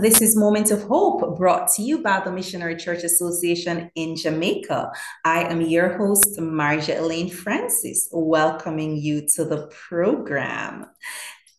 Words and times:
This 0.00 0.22
is 0.22 0.34
Moment 0.34 0.70
of 0.70 0.84
Hope 0.84 1.36
brought 1.36 1.70
to 1.72 1.82
you 1.82 2.02
by 2.02 2.22
the 2.24 2.32
Missionary 2.32 2.76
Church 2.76 3.04
Association 3.04 3.90
in 3.94 4.16
Jamaica. 4.16 4.90
I 5.22 5.42
am 5.42 5.60
your 5.60 5.98
host, 5.98 6.38
Marja 6.38 6.98
Elaine 6.98 7.28
Francis, 7.28 8.08
welcoming 8.10 8.96
you 8.96 9.28
to 9.36 9.44
the 9.44 9.66
program. 9.66 10.86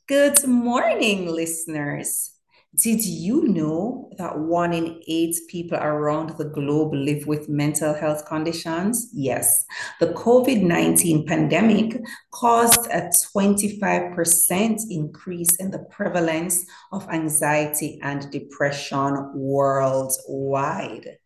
Good 0.07 0.47
morning, 0.47 1.27
listeners. 1.27 2.31
Did 2.75 3.05
you 3.05 3.47
know 3.47 4.09
that 4.17 4.39
one 4.39 4.73
in 4.73 4.99
eight 5.07 5.35
people 5.47 5.77
around 5.77 6.35
the 6.37 6.45
globe 6.45 6.93
live 6.93 7.27
with 7.27 7.47
mental 7.47 7.93
health 7.93 8.25
conditions? 8.25 9.09
Yes. 9.13 9.65
The 9.99 10.07
COVID 10.07 10.63
19 10.63 11.27
pandemic 11.27 12.01
caused 12.31 12.87
a 12.87 13.11
25% 13.35 14.79
increase 14.89 15.55
in 15.57 15.69
the 15.69 15.85
prevalence 15.91 16.65
of 16.91 17.07
anxiety 17.09 17.99
and 18.01 18.31
depression 18.31 19.31
worldwide 19.35 21.19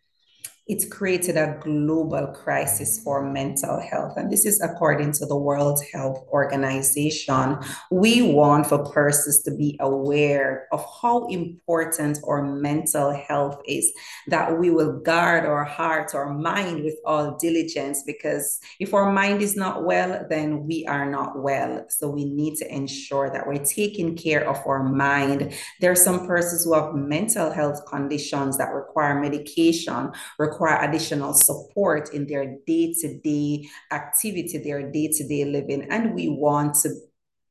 it 0.67 0.91
created 0.91 1.38
a 1.38 1.57
global 1.62 2.27
crisis 2.27 2.99
for 3.02 3.23
mental 3.31 3.80
health. 3.80 4.17
And 4.17 4.30
this 4.30 4.45
is 4.45 4.62
according 4.62 5.13
to 5.13 5.25
the 5.25 5.38
World 5.38 5.81
Health 5.94 6.25
Organization. 6.30 7.58
We 7.89 8.21
want 8.34 8.67
for 8.67 8.84
persons 8.91 9.44
to 9.44 9.52
be 9.52 9.77
aware 9.80 10.67
of 10.73 10.85
how 11.02 11.27
important 11.27 12.20
our 12.27 12.44
mental 12.44 13.13
health 13.13 13.61
is, 13.66 13.94
that 14.27 14.59
we 14.59 14.70
will 14.70 14.99
guard 14.99 15.45
our 15.45 15.63
heart, 15.63 16.13
our 16.13 16.34
mind 16.34 16.84
with 16.84 16.95
all 17.05 17.38
diligence, 17.38 18.03
because 18.05 18.59
if 18.81 18.94
our 18.94 19.11
mind 19.11 19.41
is 19.41 19.55
not 19.55 19.86
well, 19.86 20.25
then 20.30 20.67
we 20.67 20.86
are 20.86 21.09
not 21.09 21.41
well. 21.41 21.86
So 21.89 22.09
we 22.09 22.25
need 22.25 22.58
to 22.58 22.73
ensure 22.73 23.30
that 23.30 23.47
we're 23.47 23.63
taking 23.63 24.17
care 24.17 24.47
of 24.47 24.58
our 24.67 24.84
mind. 24.84 25.53
There 25.80 25.91
are 25.91 25.95
some 25.95 26.27
persons 26.27 26.66
who 26.66 26.73
have 26.73 26.94
mental 26.94 27.52
health 27.52 27.86
conditions 27.86 28.58
that 28.58 28.73
require 28.73 29.22
medication, 29.22 30.11
require 30.38 30.56
require 30.58 30.89
additional 30.89 31.33
support 31.33 32.13
in 32.13 32.25
their 32.25 32.58
day 32.66 32.94
to 33.02 33.19
day 33.19 33.67
activity, 33.91 34.58
their 34.58 34.91
day 34.91 35.08
to 35.08 35.27
day 35.27 35.45
living. 35.45 35.88
And 35.91 36.16
we 36.16 36.30
want 36.30 36.75
to 36.81 36.89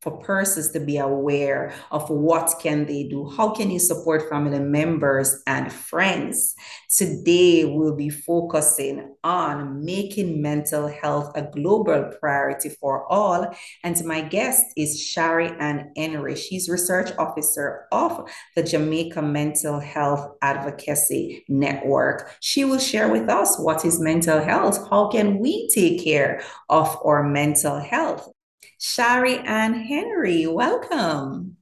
for 0.06 0.18
persons 0.18 0.70
to 0.70 0.78
be 0.78 0.98
aware 0.98 1.74
of 1.90 2.08
what 2.08 2.54
can 2.62 2.86
they 2.86 3.02
do 3.02 3.28
how 3.36 3.50
can 3.50 3.72
you 3.72 3.80
support 3.80 4.30
family 4.30 4.60
members 4.60 5.42
and 5.48 5.72
friends. 5.72 6.54
Today 6.88 7.64
we'll 7.64 7.96
be 7.96 8.10
focusing 8.10 9.16
on 9.24 9.84
making 9.84 10.40
mental 10.40 10.86
health 10.86 11.32
a 11.34 11.42
global 11.42 12.12
priority 12.20 12.68
for 12.68 13.10
all. 13.10 13.52
And 13.82 14.04
my 14.04 14.20
guest 14.20 14.64
is 14.76 15.02
shari 15.02 15.50
ann 15.58 15.90
henry. 15.96 16.36
She's 16.36 16.68
research 16.68 17.10
officer 17.18 17.86
of 17.90 18.30
the 18.54 18.62
jamaica 18.62 19.22
mental 19.22 19.80
health 19.80 20.36
advocacy 20.40 21.44
network. 21.48 22.30
She 22.38 22.64
will 22.64 22.78
share 22.78 23.10
with 23.10 23.28
us 23.28 23.58
what 23.58 23.84
is 23.84 23.98
mental 23.98 24.40
health 24.40 24.88
how 24.88 25.08
can 25.08 25.40
we 25.40 25.68
take 25.74 26.04
care 26.04 26.42
of 26.68 26.96
our 27.04 27.24
mental 27.24 27.80
health 27.80 28.35
Shari 28.78 29.38
Ann 29.38 29.74
Henry, 29.74 30.46
welcome. 30.46 31.56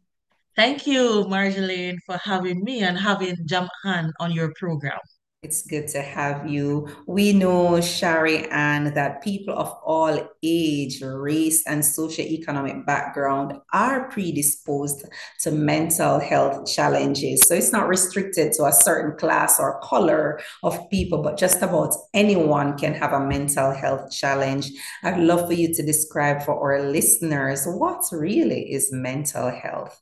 Thank 0.57 0.87
you, 0.87 1.25
Marjolaine, 1.29 1.99
for 2.07 2.17
having 2.17 2.63
me 2.65 2.83
and 2.83 2.99
having 2.99 3.37
Jam 3.47 3.69
Han 3.85 4.13
on 4.21 4.33
your 4.33 4.53
program. 4.59 4.99
It's 5.45 5.61
good 5.61 5.89
to 5.89 6.01
have 6.01 6.49
you. 6.49 6.89
We 7.07 7.35
know, 7.35 7.79
Shari 7.83 8.49
Ann, 8.49 8.95
that 8.95 9.23
people 9.23 9.53
of 9.53 9.69
all 9.85 10.19
age, 10.43 11.03
race, 11.03 11.63
and 11.67 11.83
socioeconomic 11.83 12.87
background 12.87 13.53
are 13.71 14.09
predisposed 14.09 15.05
to 15.41 15.51
mental 15.51 16.19
health 16.19 16.67
challenges. 16.67 17.43
So 17.47 17.55
it's 17.55 17.73
not 17.73 17.89
restricted 17.89 18.55
to 18.55 18.65
a 18.65 18.73
certain 18.73 19.19
class 19.19 19.61
or 19.61 19.81
color 19.81 20.41
of 20.63 20.89
people, 20.89 21.23
but 21.23 21.37
just 21.37 21.61
about 21.61 21.95
anyone 22.15 22.79
can 22.79 22.95
have 22.95 23.13
a 23.13 23.21
mental 23.21 23.71
health 23.71 24.11
challenge. 24.11 24.71
I'd 25.03 25.21
love 25.21 25.47
for 25.49 25.53
you 25.53 25.75
to 25.75 25.83
describe 25.85 26.43
for 26.43 26.55
our 26.59 26.89
listeners 26.89 27.67
what 27.67 28.03
really 28.13 28.73
is 28.73 28.91
mental 28.91 29.51
health. 29.51 30.01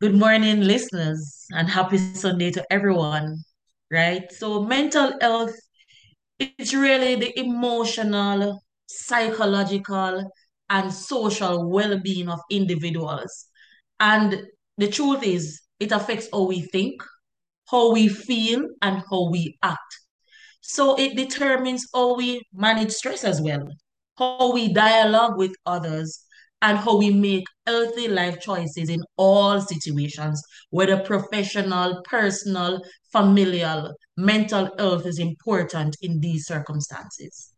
Good 0.00 0.14
morning, 0.14 0.62
listeners, 0.62 1.44
and 1.50 1.68
happy 1.68 1.98
Sunday 1.98 2.50
to 2.52 2.64
everyone 2.70 3.44
right? 3.94 4.30
So 4.32 4.64
mental 4.64 5.14
health 5.20 5.54
is 6.38 6.74
really 6.74 7.14
the 7.14 7.38
emotional, 7.38 8.60
psychological, 8.86 10.30
and 10.68 10.92
social 10.92 11.70
well-being 11.70 12.28
of 12.28 12.40
individuals. 12.50 13.46
And 14.00 14.42
the 14.76 14.88
truth 14.88 15.22
is, 15.22 15.62
it 15.78 15.92
affects 15.92 16.28
how 16.32 16.42
we 16.42 16.62
think, 16.62 17.00
how 17.70 17.92
we 17.92 18.08
feel, 18.08 18.66
and 18.82 19.02
how 19.10 19.30
we 19.30 19.56
act. 19.62 19.78
So 20.60 20.96
it 20.98 21.16
determines 21.16 21.86
how 21.94 22.16
we 22.16 22.42
manage 22.52 22.90
stress 22.90 23.22
as 23.24 23.40
well, 23.40 23.68
how 24.18 24.52
we 24.52 24.72
dialogue 24.72 25.36
with 25.36 25.54
others, 25.66 26.24
and 26.62 26.78
how 26.78 26.96
we 26.96 27.10
make 27.10 27.44
healthy 27.66 28.08
life 28.08 28.40
choices 28.40 28.88
in 28.88 29.02
all 29.18 29.60
situations, 29.60 30.42
whether 30.70 30.98
professional, 31.00 32.00
personal, 32.04 32.80
familial, 33.14 33.94
mental 34.16 34.68
health 34.76 35.06
is 35.06 35.20
important 35.20 35.96
in 36.02 36.20
these 36.20 36.46
circumstances. 36.46 37.52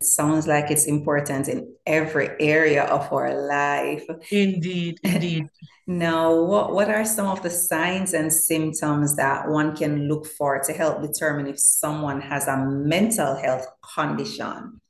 It 0.00 0.06
sounds 0.06 0.46
like 0.46 0.70
it's 0.70 0.86
important 0.86 1.48
in 1.48 1.74
every 1.86 2.28
area 2.38 2.84
of 2.84 3.10
our 3.12 3.34
life. 3.48 4.04
Indeed, 4.30 4.98
indeed. 5.04 5.46
now, 5.86 6.42
what, 6.42 6.72
what 6.72 6.88
are 6.90 7.04
some 7.04 7.28
of 7.28 7.42
the 7.42 7.50
signs 7.50 8.12
and 8.12 8.30
symptoms 8.32 9.16
that 9.16 9.48
one 9.48 9.74
can 9.74 10.06
look 10.06 10.26
for 10.26 10.60
to 10.60 10.72
help 10.72 11.00
determine 11.00 11.46
if 11.46 11.58
someone 11.58 12.20
has 12.20 12.46
a 12.46 12.58
mental 12.58 13.34
health 13.36 13.66
condition? 13.94 14.80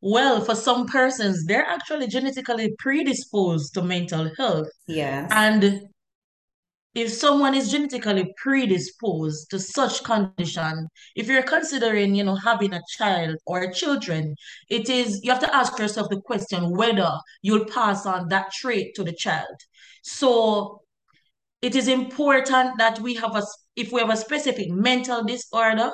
Well, 0.00 0.44
for 0.44 0.54
some 0.54 0.86
persons, 0.86 1.44
they're 1.46 1.66
actually 1.76 2.06
genetically 2.06 2.74
predisposed 2.78 3.74
to 3.74 3.82
mental 3.82 4.30
health. 4.38 4.68
Yes. 4.86 5.28
And 5.32 5.88
if 6.94 7.12
someone 7.12 7.54
is 7.54 7.70
genetically 7.70 8.32
predisposed 8.36 9.48
to 9.50 9.58
such 9.58 10.02
condition, 10.02 10.88
if 11.14 11.28
you're 11.28 11.42
considering, 11.42 12.14
you 12.14 12.24
know, 12.24 12.34
having 12.34 12.74
a 12.74 12.82
child 12.96 13.36
or 13.46 13.70
children, 13.70 14.34
it 14.68 14.88
is 14.88 15.20
you 15.22 15.30
have 15.30 15.40
to 15.40 15.54
ask 15.54 15.78
yourself 15.78 16.08
the 16.10 16.20
question 16.20 16.70
whether 16.76 17.12
you'll 17.42 17.66
pass 17.66 18.06
on 18.06 18.28
that 18.28 18.50
trait 18.52 18.94
to 18.96 19.04
the 19.04 19.12
child. 19.12 19.56
So 20.02 20.82
it 21.62 21.76
is 21.76 21.88
important 21.88 22.78
that 22.78 22.98
we 23.00 23.14
have 23.14 23.36
a 23.36 23.42
if 23.76 23.92
we 23.92 24.00
have 24.00 24.10
a 24.10 24.16
specific 24.16 24.68
mental 24.70 25.22
disorder, 25.22 25.90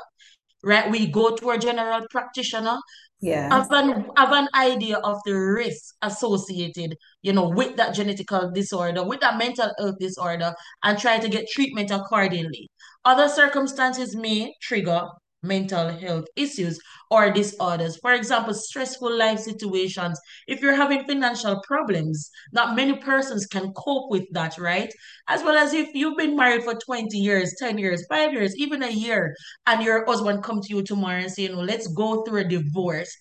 right? 0.65 0.91
We 0.91 1.09
go 1.09 1.34
to 1.37 1.51
a 1.51 1.59
general 1.59 2.07
practitioner 2.11 2.78
yeah. 3.21 3.53
Have 3.54 3.71
an 3.71 4.06
have 4.16 4.32
an 4.32 4.49
idea 4.54 4.99
of 4.99 5.19
the 5.25 5.32
risk 5.32 5.94
associated 6.03 6.97
you 7.22 7.32
know 7.32 7.49
with 7.49 7.77
that 7.77 7.94
genetical 7.94 8.53
disorder 8.53 9.04
with 9.04 9.21
that 9.21 9.38
mental 9.38 9.72
health 9.78 9.97
disorder 9.99 10.54
and 10.82 10.99
try 10.99 11.19
to 11.19 11.28
get 11.28 11.49
treatment 11.49 11.91
accordingly. 11.91 12.69
Other 13.04 13.28
circumstances 13.28 14.15
may 14.15 14.53
trigger 14.60 15.09
mental 15.47 15.89
health 15.89 16.27
issues 16.37 16.79
or 17.11 17.31
disorders. 17.31 17.97
For 17.97 18.12
example, 18.12 18.55
stressful 18.55 19.17
life 19.17 19.41
situations. 19.41 20.21
If 20.47 20.61
you're 20.61 20.75
having 20.75 21.05
financial 21.05 21.61
problems, 21.67 22.31
not 22.53 22.77
many 22.77 22.97
persons 22.97 23.47
can 23.47 23.73
cope 23.73 24.11
with 24.11 24.27
that, 24.33 24.59
right? 24.59 24.93
As 25.29 25.43
well 25.43 25.57
as 25.57 25.73
if 25.73 25.95
you've 25.95 26.17
been 26.17 26.37
married 26.37 26.65
for 26.65 26.75
20 26.75 27.17
years, 27.17 27.55
10 27.59 27.79
years, 27.79 28.05
five 28.09 28.33
years, 28.33 28.57
even 28.57 28.83
a 28.83 28.91
year, 28.91 29.34
and 29.67 29.83
your 29.83 30.05
husband 30.05 30.43
come 30.43 30.61
to 30.61 30.75
you 30.75 30.83
tomorrow 30.83 31.21
and 31.21 31.31
say, 31.31 31.45
you 31.45 31.53
know, 31.53 31.61
let's 31.61 31.89
go 31.89 32.23
through 32.23 32.41
a 32.41 32.45
divorce 32.45 33.17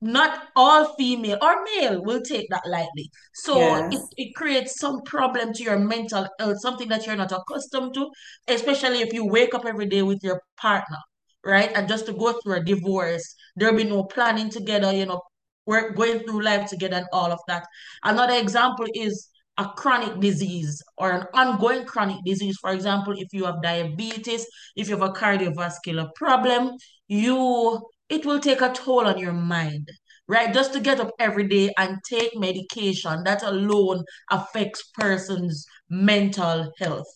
not 0.00 0.48
all 0.56 0.94
female 0.96 1.36
or 1.42 1.62
male 1.64 2.02
will 2.02 2.22
take 2.22 2.48
that 2.50 2.62
lightly. 2.66 3.10
So 3.34 3.58
yes. 3.58 3.94
it, 3.94 4.28
it 4.28 4.34
creates 4.34 4.78
some 4.78 5.02
problem 5.02 5.52
to 5.52 5.62
your 5.62 5.78
mental 5.78 6.26
health, 6.38 6.60
something 6.60 6.88
that 6.88 7.06
you're 7.06 7.16
not 7.16 7.32
accustomed 7.32 7.94
to, 7.94 8.08
especially 8.48 9.00
if 9.00 9.12
you 9.12 9.26
wake 9.26 9.54
up 9.54 9.66
every 9.66 9.86
day 9.86 10.02
with 10.02 10.20
your 10.22 10.40
partner 10.56 10.96
right? 11.44 11.70
And 11.74 11.88
just 11.88 12.06
to 12.06 12.12
go 12.12 12.32
through 12.32 12.56
a 12.56 12.64
divorce, 12.64 13.34
there'll 13.56 13.76
be 13.76 13.84
no 13.84 14.04
planning 14.04 14.50
together, 14.50 14.92
you 14.92 15.06
know, 15.06 15.20
we're 15.66 15.92
going 15.92 16.20
through 16.20 16.42
life 16.42 16.68
together 16.68 16.96
and 16.96 17.06
all 17.12 17.30
of 17.30 17.38
that. 17.48 17.66
Another 18.02 18.34
example 18.34 18.86
is 18.94 19.28
a 19.58 19.66
chronic 19.76 20.18
disease 20.20 20.82
or 20.96 21.12
an 21.12 21.26
ongoing 21.34 21.84
chronic 21.84 22.16
disease. 22.24 22.56
For 22.60 22.70
example, 22.70 23.14
if 23.16 23.28
you 23.32 23.44
have 23.44 23.62
diabetes, 23.62 24.46
if 24.76 24.88
you 24.88 24.96
have 24.98 25.08
a 25.08 25.12
cardiovascular 25.12 26.14
problem, 26.14 26.72
you 27.08 27.80
it 28.08 28.26
will 28.26 28.40
take 28.40 28.60
a 28.60 28.72
toll 28.72 29.06
on 29.06 29.18
your 29.18 29.32
mind 29.32 29.88
right? 30.30 30.54
Just 30.54 30.72
to 30.74 30.80
get 30.80 31.00
up 31.00 31.10
every 31.18 31.48
day 31.48 31.72
and 31.76 31.98
take 32.08 32.38
medication, 32.38 33.24
that 33.24 33.42
alone 33.42 34.04
affects 34.30 34.88
person's 34.94 35.66
mental 35.90 36.70
health 36.78 37.08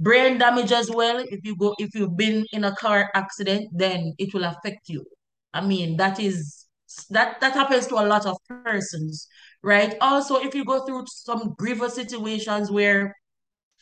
brain 0.00 0.38
damage 0.38 0.72
as 0.72 0.90
well 0.90 1.18
if 1.28 1.44
you 1.44 1.56
go 1.56 1.74
if 1.78 1.94
you've 1.94 2.16
been 2.16 2.44
in 2.52 2.64
a 2.64 2.74
car 2.76 3.10
accident 3.14 3.68
then 3.72 4.12
it 4.18 4.34
will 4.34 4.44
affect 4.44 4.88
you 4.88 5.04
i 5.52 5.60
mean 5.60 5.96
that 5.96 6.18
is 6.18 6.66
that 7.10 7.40
that 7.40 7.52
happens 7.54 7.86
to 7.86 7.94
a 7.94 8.06
lot 8.06 8.26
of 8.26 8.36
persons 8.48 9.28
right 9.62 9.96
also 10.00 10.36
if 10.36 10.54
you 10.54 10.64
go 10.64 10.84
through 10.84 11.04
some 11.06 11.54
grievous 11.58 11.94
situations 11.94 12.70
where 12.70 13.14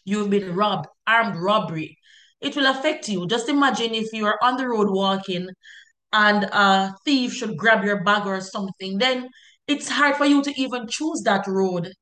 you've 0.05 0.31
been 0.31 0.55
robbed, 0.55 0.89
armed 1.07 1.37
robbery. 1.37 1.99
It 2.41 2.57
will 2.57 2.67
affect 2.67 3.09
you. 3.09 3.27
Just 3.27 3.49
imagine 3.49 3.95
if 3.95 4.13
you 4.13 4.27
are 4.27 4.39
on 4.43 4.57
the 4.57 4.69
road 4.69 4.91
walking 4.91 5.49
and 6.13 6.45
a 6.45 6.95
thief 7.05 7.33
should 7.33 7.57
grab 7.57 7.85
your 7.85 8.03
bag 8.03 8.27
or 8.27 8.41
something, 8.41 8.99
then 8.99 9.29
it's 9.69 9.89
hard 9.89 10.17
for 10.17 10.27
you 10.27 10.43
to 10.43 10.61
even 10.61 10.87
choose 10.89 11.23
that 11.25 11.47
road 11.47 11.93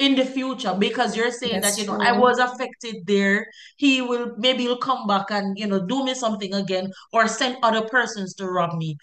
in 0.00 0.16
the 0.16 0.24
future 0.24 0.74
because 0.76 1.14
you're 1.16 1.30
saying 1.30 1.60
that 1.60 1.62
That's 1.62 1.78
you 1.78 1.86
know 1.86 1.98
I 2.00 2.12
was 2.18 2.38
affected 2.38 3.06
there. 3.06 3.46
He 3.76 4.00
will 4.00 4.34
maybe 4.38 4.64
he'll 4.64 4.78
come 4.78 5.06
back 5.06 5.30
and 5.30 5.56
you 5.58 5.66
know 5.66 5.86
do 5.86 6.04
me 6.04 6.14
something 6.14 6.54
again 6.54 6.90
or 7.12 7.28
send 7.28 7.58
other 7.62 7.82
persons 7.88 8.34
to 8.36 8.46
rob 8.46 8.76
me. 8.76 8.96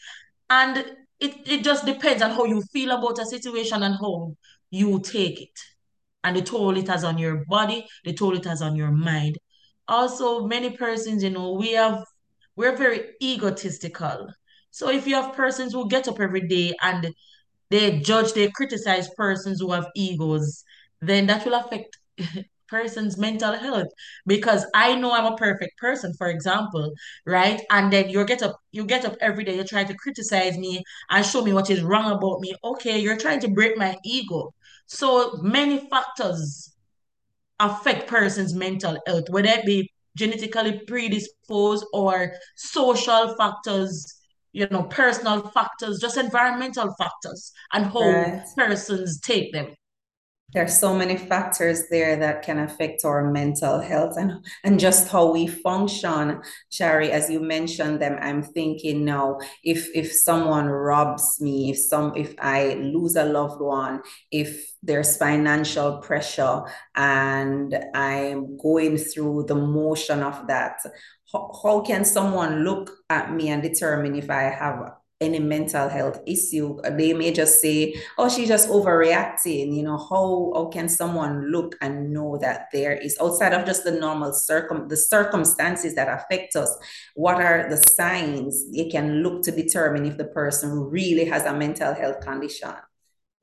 And 0.50 0.78
it, 1.20 1.36
it 1.48 1.64
just 1.64 1.86
depends 1.86 2.22
on 2.22 2.32
how 2.32 2.46
you 2.46 2.62
feel 2.74 2.92
about 2.92 3.20
a 3.20 3.26
situation 3.26 3.84
and 3.84 3.96
how 3.96 4.34
you 4.72 5.00
take 5.00 5.42
it. 5.42 5.60
And 6.24 6.36
the 6.36 6.42
toll 6.42 6.76
it 6.78 6.88
has 6.88 7.04
on 7.04 7.18
your 7.18 7.46
body, 7.48 7.86
the 8.04 8.14
toll 8.14 8.36
it 8.36 8.46
has 8.46 8.62
on 8.62 8.76
your 8.76 8.92
mind. 8.92 9.38
Also, 9.88 10.48
many 10.48 10.72
persons, 10.72 11.24
you 11.24 11.30
know, 11.30 11.54
we 11.54 11.74
have 11.74 12.04
we're 12.56 12.76
very 12.76 13.12
egotistical. 13.22 14.28
So 14.72 14.90
if 14.90 15.08
you 15.08 15.16
have 15.16 15.36
persons 15.36 15.74
who 15.74 15.88
get 15.88 16.08
up 16.08 16.20
every 16.20 16.48
day 16.48 16.74
and 16.82 17.14
they 17.70 18.00
judge, 18.00 18.34
they 18.34 18.50
criticize 18.50 19.10
persons 19.16 19.60
who 19.60 19.72
have 19.72 19.88
egos, 19.96 20.64
then 21.02 21.28
that 21.28 21.46
will 21.46 21.54
affect 21.56 21.98
person's 22.70 23.18
mental 23.18 23.54
health. 23.54 23.88
Because 24.26 24.66
I 24.76 24.96
know 24.96 25.12
I'm 25.14 25.32
a 25.32 25.38
perfect 25.38 25.78
person, 25.80 26.14
for 26.18 26.28
example, 26.28 26.92
right? 27.26 27.62
And 27.72 27.92
then 27.92 28.10
you 28.10 28.24
get 28.26 28.44
up, 28.44 28.58
you 28.72 28.86
get 28.86 29.06
up 29.06 29.16
every 29.22 29.44
day, 29.44 29.56
you 29.56 29.64
try 29.64 29.84
to 29.84 29.96
criticize 29.96 30.58
me 30.58 30.84
and 31.10 31.26
show 31.26 31.44
me 31.44 31.54
what 31.54 31.70
is 31.70 31.82
wrong 31.84 32.12
about 32.12 32.42
me. 32.42 32.56
Okay, 32.64 33.00
you're 33.00 33.18
trying 33.18 33.40
to 33.42 33.50
break 33.50 33.78
my 33.78 33.98
ego. 34.04 34.54
So 34.88 35.40
many 35.42 35.88
factors 35.90 36.74
affect 37.60 38.08
person's 38.08 38.54
mental 38.54 38.98
health, 39.08 39.30
whether 39.30 39.50
it 39.50 39.66
be 39.66 39.92
genetically 40.18 40.82
predisposed 40.88 41.86
or 41.94 42.34
social 42.56 43.36
factors, 43.38 44.06
you 44.54 44.68
know, 44.72 44.84
personal 44.84 45.48
factors, 45.50 46.00
just 46.00 46.18
environmental 46.18 46.94
factors, 46.98 47.52
and 47.74 47.86
how 47.88 48.26
Right. 48.26 48.48
persons 48.56 49.20
take 49.22 49.54
them. 49.54 49.68
There's 50.54 50.80
so 50.80 50.96
many 50.96 51.18
factors 51.18 51.90
there 51.90 52.16
that 52.16 52.42
can 52.42 52.60
affect 52.60 53.04
our 53.04 53.30
mental 53.32 53.82
health 53.82 54.16
and, 54.18 54.46
and 54.64 54.80
just 54.80 55.10
how 55.10 55.30
we 55.34 55.46
function. 55.46 56.42
Shari, 56.72 57.12
as 57.12 57.30
you 57.30 57.42
mentioned 57.42 58.02
them, 58.02 58.18
I'm 58.22 58.42
thinking 58.42 59.04
now, 59.04 59.40
if 59.62 59.90
if 59.94 60.10
someone 60.14 60.68
robs 60.68 61.42
me, 61.42 61.72
if 61.72 61.78
some 61.78 62.16
if 62.16 62.34
I 62.40 62.76
lose 62.76 63.18
a 63.18 63.26
loved 63.26 63.60
one, 63.60 64.02
if 64.32 64.74
there's 64.82 65.18
financial 65.18 65.98
pressure 65.98 66.64
and 66.96 67.78
I'm 67.94 68.58
going 68.58 68.98
through 68.98 69.48
the 69.50 69.56
motion 69.56 70.24
of 70.24 70.48
that, 70.48 70.80
how, 71.34 71.52
how 71.62 71.82
can 71.82 72.06
someone 72.06 72.64
look 72.64 72.90
at 73.10 73.34
me 73.34 73.50
and 73.50 73.62
determine 73.62 74.16
if 74.16 74.30
I 74.30 74.44
have 74.44 74.94
any 75.20 75.40
mental 75.40 75.90
health 75.90 76.22
issue? 76.26 76.78
They 76.84 77.14
may 77.14 77.32
just 77.32 77.62
say, 77.62 77.96
oh, 78.18 78.30
she's 78.30 78.48
just 78.48 78.70
overreacting. 78.70 79.76
You 79.76 79.84
know, 79.84 79.98
how 79.98 80.52
how 80.56 80.66
can 80.68 80.90
someone 80.90 81.52
look 81.52 81.76
and 81.82 82.12
know 82.12 82.38
that 82.40 82.68
there 82.72 82.94
is 82.94 83.18
outside 83.22 83.54
of 83.54 83.66
just 83.66 83.84
the 83.84 83.92
normal 83.92 84.34
circum 84.34 84.88
the 84.88 84.98
circumstances 84.98 85.96
that 85.96 86.08
affect 86.08 86.56
us? 86.56 86.76
What 87.16 87.42
are 87.42 87.70
the 87.70 87.78
signs 87.78 88.72
they 88.72 88.90
can 88.90 89.24
look 89.24 89.44
to 89.44 89.52
determine 89.52 90.06
if 90.06 90.18
the 90.18 90.26
person 90.26 90.72
really 90.72 91.26
has 91.26 91.46
a 91.46 91.54
mental 91.54 91.94
health 91.94 92.22
condition? 92.22 92.74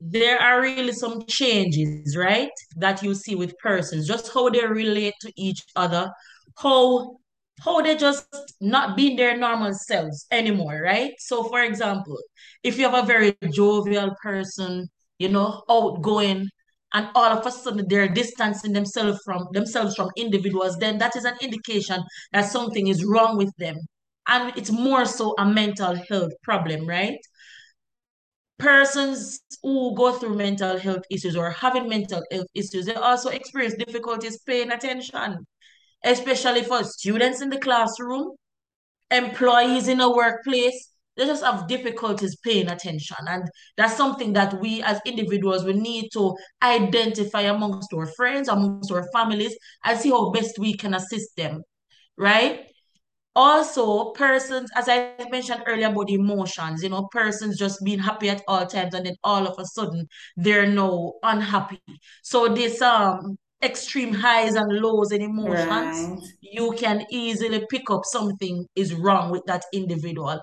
There 0.01 0.39
are 0.39 0.61
really 0.61 0.91
some 0.91 1.25
changes, 1.25 2.17
right, 2.17 2.51
that 2.77 3.01
you 3.01 3.15
see 3.15 3.35
with 3.35 3.57
persons, 3.59 4.07
just 4.07 4.33
how 4.33 4.49
they 4.49 4.65
relate 4.65 5.13
to 5.21 5.31
each 5.37 5.63
other, 5.75 6.11
how 6.57 7.17
how 7.61 7.81
they 7.81 7.95
just 7.95 8.27
not 8.61 8.95
being 8.97 9.15
their 9.15 9.37
normal 9.37 9.73
selves 9.73 10.25
anymore, 10.31 10.81
right? 10.83 11.13
So, 11.19 11.43
for 11.43 11.61
example, 11.61 12.17
if 12.63 12.77
you 12.77 12.89
have 12.89 13.03
a 13.03 13.07
very 13.07 13.35
jovial 13.51 14.11
person, 14.21 14.87
you 15.19 15.29
know, 15.29 15.63
outgoing, 15.69 16.49
and 16.93 17.09
all 17.15 17.25
of 17.25 17.45
a 17.45 17.51
sudden 17.51 17.85
they're 17.89 18.07
distancing 18.07 18.73
themselves 18.73 19.19
from 19.25 19.47
themselves 19.51 19.95
from 19.95 20.09
individuals, 20.15 20.77
then 20.77 20.97
that 20.99 21.15
is 21.15 21.25
an 21.25 21.35
indication 21.41 22.01
that 22.31 22.49
something 22.49 22.87
is 22.87 23.03
wrong 23.03 23.37
with 23.37 23.51
them. 23.57 23.75
And 24.27 24.57
it's 24.57 24.71
more 24.71 25.05
so 25.05 25.35
a 25.37 25.45
mental 25.45 25.95
health 26.09 26.31
problem, 26.43 26.87
right? 26.87 27.17
persons 28.57 29.41
who 29.61 29.93
go 29.95 30.13
through 30.13 30.35
mental 30.35 30.77
health 30.77 31.03
issues 31.09 31.35
or 31.35 31.49
having 31.51 31.89
mental 31.89 32.23
health 32.31 32.47
issues, 32.53 32.85
they 32.85 32.93
also 32.95 33.29
experience 33.29 33.75
difficulties 33.75 34.39
paying 34.39 34.71
attention, 34.71 35.45
especially 36.05 36.63
for 36.63 36.83
students 36.83 37.41
in 37.41 37.49
the 37.49 37.59
classroom, 37.59 38.31
employees 39.11 39.87
in 39.87 39.99
a 40.01 40.09
workplace. 40.15 40.91
They 41.17 41.25
just 41.25 41.43
have 41.45 41.67
difficulties 41.67 42.35
paying 42.43 42.69
attention. 42.69 43.17
And 43.27 43.47
that's 43.77 43.95
something 43.95 44.33
that 44.33 44.59
we 44.59 44.83
as 44.83 44.99
individuals 45.05 45.63
we 45.63 45.73
need 45.73 46.09
to 46.13 46.35
identify 46.61 47.41
amongst 47.43 47.93
our 47.93 48.07
friends, 48.17 48.49
amongst 48.49 48.91
our 48.91 49.07
families, 49.13 49.55
and 49.85 49.99
see 49.99 50.09
how 50.09 50.31
best 50.31 50.59
we 50.59 50.75
can 50.75 50.93
assist 50.93 51.35
them, 51.37 51.63
right? 52.17 52.67
Also, 53.35 54.11
persons, 54.11 54.69
as 54.75 54.87
I 54.89 55.13
mentioned 55.29 55.63
earlier 55.67 55.87
about 55.87 56.09
emotions, 56.09 56.83
you 56.83 56.89
know, 56.89 57.07
persons 57.11 57.57
just 57.57 57.83
being 57.83 57.99
happy 57.99 58.29
at 58.29 58.41
all 58.47 58.65
times 58.65 58.93
and 58.93 59.05
then 59.05 59.15
all 59.23 59.47
of 59.47 59.59
a 59.59 59.65
sudden 59.65 60.07
they're 60.37 60.67
now 60.67 61.13
unhappy. 61.23 61.81
So 62.23 62.49
this 62.49 62.81
um 62.81 63.37
extreme 63.63 64.13
highs 64.13 64.55
and 64.55 64.71
lows 64.71 65.11
in 65.11 65.21
emotions, 65.21 66.07
Right. 66.09 66.19
you 66.41 66.73
can 66.77 67.05
easily 67.09 67.65
pick 67.69 67.89
up 67.89 68.01
something 68.05 68.65
is 68.75 68.93
wrong 68.93 69.31
with 69.31 69.43
that 69.47 69.63
individual. 69.73 70.41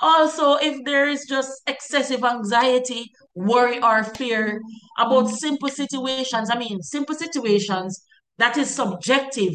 Also, 0.00 0.54
if 0.56 0.84
there 0.84 1.08
is 1.08 1.24
just 1.28 1.50
excessive 1.66 2.24
anxiety, 2.24 3.10
worry, 3.34 3.80
or 3.82 4.02
fear 4.04 4.60
about 4.98 5.28
simple 5.28 5.68
situations, 5.68 6.50
I 6.52 6.58
mean, 6.58 6.82
simple 6.82 7.14
situations, 7.14 8.04
that 8.38 8.56
is 8.58 8.74
subjective, 8.74 9.54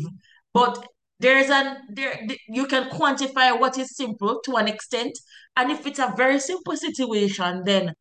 but 0.53 0.85
there's 1.19 1.49
an 1.49 1.77
there 1.93 2.17
you 2.47 2.65
can 2.65 2.89
quantify 2.89 3.59
what 3.59 3.77
is 3.77 3.95
simple 3.97 4.39
to 4.45 4.55
an 4.55 4.67
extent, 4.69 5.17
and 5.57 5.69
if 5.71 5.85
it's 5.85 5.99
a 5.99 6.13
very 6.15 6.39
simple 6.39 6.77
situation, 6.77 7.63
then 7.65 7.93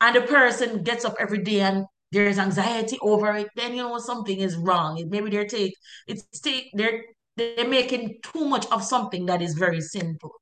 and 0.00 0.16
the 0.16 0.22
person 0.22 0.82
gets 0.82 1.04
up 1.04 1.14
every 1.20 1.42
day 1.42 1.60
and 1.60 1.86
there's 2.12 2.38
anxiety 2.38 2.98
over 3.02 3.32
it, 3.36 3.48
then 3.56 3.74
you 3.74 3.82
know 3.82 3.98
something 3.98 4.38
is 4.38 4.56
wrong. 4.56 5.02
Maybe 5.08 5.30
they're 5.30 5.46
take 5.46 5.74
it's 6.06 6.40
take 6.40 6.70
they're 6.74 7.04
they're 7.36 7.68
making 7.68 8.18
too 8.22 8.46
much 8.46 8.66
of 8.70 8.84
something 8.84 9.26
that 9.26 9.42
is 9.42 9.54
very 9.54 9.80
simple. 9.80 10.32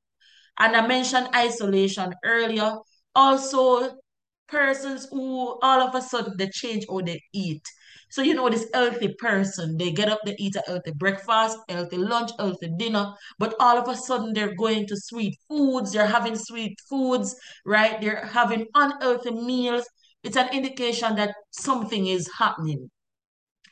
And 0.59 0.75
I 0.75 0.85
mentioned 0.87 1.29
isolation 1.35 2.13
earlier. 2.23 2.77
Also, 3.15 3.97
persons 4.47 5.07
who 5.11 5.57
all 5.61 5.81
of 5.81 5.95
a 5.95 6.01
sudden 6.01 6.35
they 6.37 6.49
change 6.49 6.85
how 6.89 7.01
they 7.01 7.21
eat. 7.33 7.63
So 8.09 8.21
you 8.21 8.33
know 8.33 8.49
this 8.49 8.69
healthy 8.73 9.15
person, 9.19 9.77
they 9.77 9.91
get 9.91 10.09
up, 10.09 10.19
they 10.25 10.35
eat 10.37 10.55
a 10.57 10.63
healthy 10.67 10.91
breakfast, 10.91 11.57
healthy 11.69 11.97
lunch, 11.97 12.31
healthy 12.37 12.69
dinner, 12.77 13.13
but 13.39 13.55
all 13.59 13.77
of 13.77 13.87
a 13.87 13.95
sudden 13.95 14.33
they're 14.33 14.55
going 14.55 14.85
to 14.87 14.97
sweet 14.97 15.37
foods, 15.47 15.93
they're 15.93 16.07
having 16.07 16.35
sweet 16.35 16.77
foods, 16.89 17.35
right? 17.65 18.01
They're 18.01 18.25
having 18.25 18.67
unhealthy 18.75 19.31
meals. 19.31 19.85
It's 20.23 20.37
an 20.37 20.49
indication 20.53 21.15
that 21.15 21.33
something 21.51 22.07
is 22.07 22.29
happening. 22.37 22.89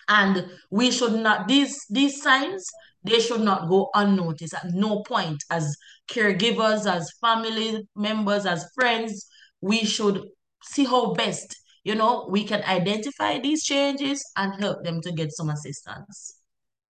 And 0.08 0.48
we 0.72 0.89
should 0.89 1.13
not, 1.13 1.48
these 1.48 1.77
these 1.89 2.22
signs, 2.22 2.65
they 3.03 3.20
should 3.20 3.41
not 3.41 3.70
go 3.70 3.89
unnoticed 3.94 4.56
at 4.56 4.72
no 4.74 5.03
point 5.03 5.44
as 5.51 5.75
caregivers, 6.10 6.91
as 6.91 7.12
family 7.22 7.88
members, 7.96 8.46
as 8.46 8.65
friends. 8.74 9.27
We 9.62 9.86
should 9.86 10.24
see 10.63 10.86
how 10.86 11.13
best, 11.13 11.56
you 11.84 11.96
know, 11.96 12.27
we 12.29 12.44
can 12.44 12.63
identify 12.63 13.39
these 13.39 13.63
changes 13.63 14.24
and 14.36 14.60
help 14.60 14.84
them 14.84 15.01
to 15.01 15.12
get 15.12 15.32
some 15.32 15.50
assistance. 15.50 16.36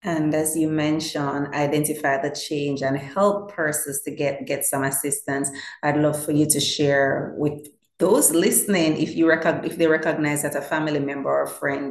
And 0.02 0.34
as 0.36 0.58
you 0.58 0.70
mentioned, 0.70 1.54
identify 1.54 2.22
the 2.22 2.36
change 2.36 2.82
and 2.82 2.98
help 2.98 3.54
persons 3.54 4.02
to 4.02 4.12
get, 4.12 4.46
get 4.46 4.66
some 4.66 4.84
assistance. 4.84 5.50
I'd 5.82 5.98
love 5.98 6.22
for 6.22 6.32
you 6.32 6.46
to 6.50 6.60
share 6.60 7.34
with 7.38 7.68
those 8.04 8.32
listening 8.32 8.92
if 8.98 9.16
you 9.16 9.26
recog- 9.26 9.66
if 9.66 9.78
they 9.78 9.88
recognize 9.88 10.42
that 10.44 10.56
a 10.56 10.62
family 10.62 11.00
member 11.00 11.30
or 11.42 11.48
friend 11.48 11.90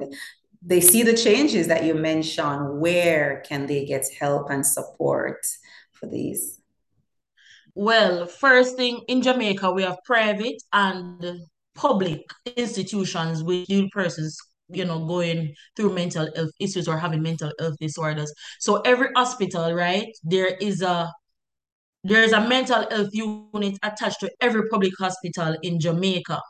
they 0.73 0.81
see 0.81 1.02
the 1.02 1.16
changes 1.26 1.66
that 1.69 1.85
you 1.85 1.95
mentioned 1.95 2.81
where 2.81 3.42
can 3.49 3.66
they 3.66 3.85
get 3.85 4.04
help 4.21 4.50
and 4.50 4.64
support 4.66 5.40
for 5.92 6.07
these 6.09 6.61
Well, 7.75 8.26
first 8.26 8.76
thing 8.76 9.00
in 9.09 9.23
Jamaica, 9.23 9.73
we 9.73 9.83
have 9.83 9.99
private 10.04 10.62
and 10.73 11.40
public 11.75 12.21
institutions 12.57 13.42
with 13.42 13.69
new 13.69 13.88
persons, 13.90 14.37
you 14.69 14.85
know, 14.85 15.07
going 15.07 15.54
through 15.76 15.95
mental 15.95 16.28
health 16.37 16.50
issues 16.61 16.88
or 16.88 16.99
having 16.99 17.23
mental 17.23 17.50
health 17.59 17.76
disorders. 17.81 18.33
So 18.61 18.81
every 18.83 19.09
hospital, 19.16 19.73
right, 19.73 20.09
there 20.23 20.57
is 20.61 20.83
a 20.83 21.11
there 22.04 22.23
is 22.23 22.32
a 22.32 22.49
mental 22.49 22.87
health 22.90 23.11
unit 23.12 23.78
attached 23.82 24.21
to 24.21 24.30
every 24.40 24.68
public 24.68 24.92
hospital 24.99 25.56
in 25.62 25.78
Jamaica. 25.78 26.40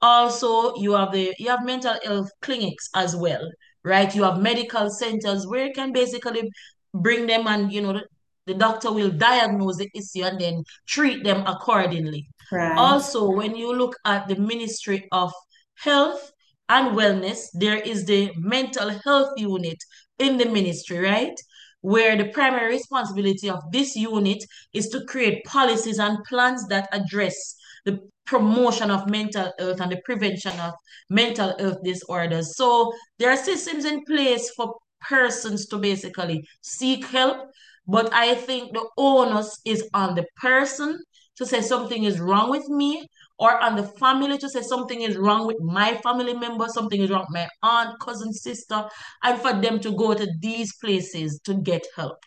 Also, 0.00 0.76
you 0.76 0.92
have 0.92 1.12
the 1.12 1.34
you 1.38 1.48
have 1.48 1.64
mental 1.64 1.96
health 2.04 2.28
clinics 2.42 2.88
as 2.94 3.16
well, 3.16 3.48
right? 3.84 4.14
You 4.14 4.22
have 4.24 4.38
medical 4.38 4.90
centers 4.90 5.46
where 5.46 5.66
you 5.66 5.72
can 5.72 5.92
basically 5.92 6.48
bring 6.94 7.26
them 7.26 7.46
and, 7.46 7.72
you 7.72 7.80
know, 7.82 7.92
the, 7.92 8.04
the 8.46 8.54
doctor 8.54 8.92
will 8.92 9.10
diagnose 9.10 9.76
the 9.76 9.88
issue 9.94 10.24
and 10.24 10.40
then 10.40 10.62
treat 10.86 11.24
them 11.24 11.44
accordingly. 11.46 12.28
Right. 12.50 12.78
Also, 12.78 13.30
when 13.30 13.56
you 13.56 13.74
look 13.74 13.94
at 14.04 14.26
the 14.28 14.36
Ministry 14.36 15.06
of 15.12 15.32
Health 15.74 16.32
and 16.68 16.96
Wellness, 16.96 17.46
there 17.54 17.78
is 17.78 18.06
the 18.06 18.32
mental 18.36 18.90
health 19.04 19.32
unit 19.36 19.78
in 20.18 20.38
the 20.38 20.46
ministry, 20.46 20.98
right? 20.98 21.34
Where 21.80 22.16
the 22.16 22.30
primary 22.30 22.74
responsibility 22.74 23.48
of 23.48 23.62
this 23.70 23.94
unit 23.94 24.44
is 24.72 24.88
to 24.88 25.04
create 25.04 25.44
policies 25.44 25.98
and 25.98 26.18
plans 26.24 26.66
that 26.68 26.88
address 26.92 27.54
the 27.84 28.00
promotion 28.26 28.90
of 28.90 29.08
mental 29.08 29.52
health 29.58 29.80
and 29.80 29.92
the 29.92 30.00
prevention 30.04 30.58
of 30.60 30.74
mental 31.08 31.56
health 31.58 31.78
disorders. 31.84 32.56
So 32.56 32.92
there 33.18 33.30
are 33.30 33.36
systems 33.36 33.84
in 33.84 34.04
place 34.04 34.50
for 34.56 34.74
persons 35.00 35.66
to 35.66 35.78
basically 35.78 36.44
seek 36.60 37.04
help, 37.06 37.48
but 37.86 38.12
I 38.12 38.34
think 38.34 38.72
the 38.72 38.86
onus 38.98 39.60
is 39.64 39.88
on 39.94 40.14
the 40.14 40.26
person 40.36 40.98
to 41.36 41.46
say 41.46 41.60
something 41.60 42.04
is 42.04 42.20
wrong 42.20 42.50
with 42.50 42.68
me 42.68 43.06
or 43.38 43.58
on 43.58 43.76
the 43.76 43.84
family 43.84 44.38
to 44.38 44.48
say 44.48 44.62
something 44.62 45.00
is 45.02 45.16
wrong 45.16 45.46
with 45.46 45.60
my 45.60 45.96
family 45.98 46.34
member, 46.34 46.66
something 46.68 47.00
is 47.00 47.10
wrong 47.10 47.26
with 47.28 47.34
my 47.34 47.48
aunt, 47.62 47.98
cousin, 48.00 48.32
sister, 48.32 48.88
and 49.22 49.40
for 49.40 49.52
them 49.52 49.78
to 49.80 49.92
go 49.92 50.14
to 50.14 50.26
these 50.40 50.74
places 50.76 51.40
to 51.44 51.54
get 51.54 51.86
help. 51.94 52.18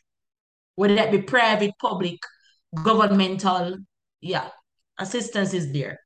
Whether 0.75 0.95
that 0.95 1.11
be 1.11 1.21
private, 1.21 1.71
public, 1.79 2.17
governmental, 2.83 3.77
yeah, 4.21 4.49
assistance 4.97 5.53
is 5.53 5.71
there. 5.73 5.99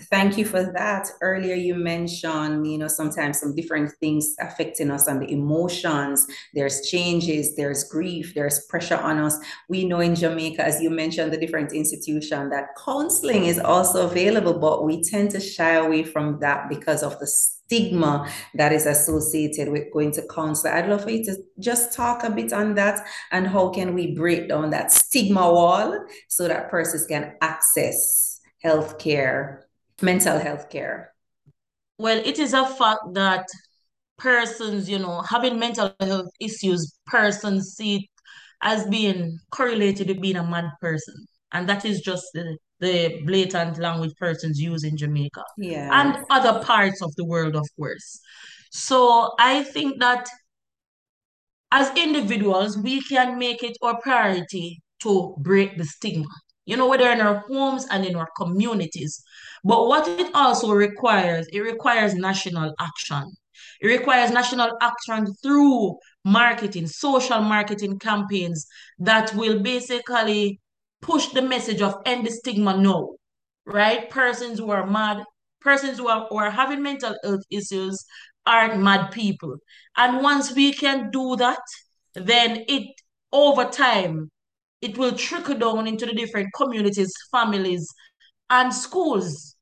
Thank 0.00 0.36
you 0.36 0.44
for 0.44 0.72
that. 0.76 1.08
Earlier, 1.20 1.54
you 1.54 1.76
mentioned, 1.76 2.66
you 2.66 2.78
know, 2.78 2.88
sometimes 2.88 3.38
some 3.38 3.54
different 3.54 3.92
things 4.00 4.34
affecting 4.40 4.90
us 4.90 5.06
on 5.06 5.20
the 5.20 5.30
emotions. 5.30 6.26
There's 6.52 6.88
changes, 6.88 7.54
there's 7.54 7.84
grief, 7.84 8.34
there's 8.34 8.66
pressure 8.66 8.96
on 8.96 9.18
us. 9.18 9.38
We 9.68 9.84
know 9.84 10.00
in 10.00 10.16
Jamaica, 10.16 10.64
as 10.64 10.82
you 10.82 10.90
mentioned, 10.90 11.32
the 11.32 11.36
different 11.36 11.72
institution 11.72 12.50
that 12.50 12.70
counseling 12.84 13.44
is 13.44 13.60
also 13.60 14.06
available, 14.06 14.58
but 14.58 14.84
we 14.84 15.00
tend 15.00 15.30
to 15.30 15.40
shy 15.40 15.74
away 15.74 16.02
from 16.02 16.40
that 16.40 16.68
because 16.68 17.04
of 17.04 17.16
the 17.20 17.28
stigma 17.28 18.28
that 18.54 18.72
is 18.72 18.86
associated 18.86 19.68
with 19.68 19.92
going 19.92 20.10
to 20.12 20.26
counselor. 20.26 20.72
I'd 20.72 20.88
love 20.88 21.04
for 21.04 21.10
you 21.10 21.24
to 21.26 21.36
just 21.60 21.94
talk 21.94 22.24
a 22.24 22.30
bit 22.30 22.52
on 22.52 22.74
that 22.74 23.06
and 23.30 23.46
how 23.46 23.68
can 23.68 23.94
we 23.94 24.12
break 24.12 24.48
down 24.48 24.70
that 24.70 24.90
stigma 24.90 25.52
wall 25.52 26.04
so 26.28 26.48
that 26.48 26.68
persons 26.68 27.06
can 27.06 27.36
access 27.40 28.40
healthcare 28.64 29.63
mental 30.02 30.38
health 30.38 30.70
care? 30.70 31.12
Well, 31.98 32.18
it 32.24 32.38
is 32.38 32.54
a 32.54 32.66
fact 32.66 33.00
that 33.14 33.46
persons, 34.18 34.88
you 34.88 34.98
know, 34.98 35.22
having 35.22 35.58
mental 35.58 35.94
health 36.00 36.30
issues, 36.40 36.96
persons 37.06 37.74
see 37.76 37.96
it 37.96 38.02
as 38.62 38.86
being 38.86 39.38
correlated 39.50 40.08
with 40.08 40.20
being 40.20 40.36
a 40.36 40.42
mad 40.42 40.70
person. 40.80 41.14
And 41.52 41.68
that 41.68 41.84
is 41.84 42.00
just 42.00 42.24
the, 42.34 42.56
the 42.80 43.22
blatant 43.24 43.78
language 43.78 44.12
persons 44.18 44.58
use 44.58 44.82
in 44.82 44.96
Jamaica. 44.96 45.44
Yeah. 45.56 45.88
And 45.92 46.24
other 46.30 46.64
parts 46.64 47.00
of 47.02 47.14
the 47.16 47.24
world, 47.24 47.54
of 47.54 47.66
course. 47.76 48.20
So 48.70 49.32
I 49.38 49.62
think 49.62 50.00
that 50.00 50.26
as 51.70 51.96
individuals, 51.96 52.76
we 52.78 53.00
can 53.02 53.38
make 53.38 53.62
it 53.62 53.76
our 53.82 54.00
priority 54.00 54.80
to 55.02 55.36
break 55.38 55.76
the 55.76 55.84
stigma 55.84 56.26
you 56.66 56.76
know, 56.76 56.88
whether 56.88 57.10
in 57.10 57.20
our 57.20 57.44
homes 57.48 57.86
and 57.90 58.04
in 58.04 58.16
our 58.16 58.28
communities. 58.36 59.22
But 59.62 59.86
what 59.86 60.08
it 60.08 60.34
also 60.34 60.72
requires, 60.72 61.46
it 61.48 61.60
requires 61.60 62.14
national 62.14 62.74
action. 62.80 63.32
It 63.80 63.86
requires 63.88 64.30
national 64.30 64.76
action 64.80 65.26
through 65.42 65.96
marketing, 66.24 66.86
social 66.86 67.40
marketing 67.40 67.98
campaigns 67.98 68.66
that 68.98 69.34
will 69.34 69.62
basically 69.62 70.60
push 71.00 71.28
the 71.28 71.42
message 71.42 71.82
of 71.82 71.96
end 72.06 72.26
the 72.26 72.30
stigma 72.30 72.76
now, 72.76 73.10
right? 73.66 74.08
Persons 74.10 74.58
who 74.58 74.70
are 74.70 74.86
mad, 74.86 75.22
persons 75.60 75.98
who 75.98 76.08
are, 76.08 76.26
who 76.28 76.36
are 76.38 76.50
having 76.50 76.82
mental 76.82 77.14
health 77.22 77.42
issues 77.50 78.04
aren't 78.46 78.80
mad 78.82 79.10
people. 79.12 79.56
And 79.96 80.22
once 80.22 80.54
we 80.54 80.72
can 80.72 81.10
do 81.10 81.36
that, 81.36 81.60
then 82.14 82.64
it 82.68 82.88
over 83.32 83.64
time 83.64 84.30
it 84.84 84.98
will 84.98 85.12
trickle 85.12 85.56
down 85.56 85.86
into 85.86 86.04
the 86.04 86.12
different 86.12 86.52
communities, 86.54 87.12
families, 87.32 87.88
and 88.50 88.72
schools. 88.72 89.56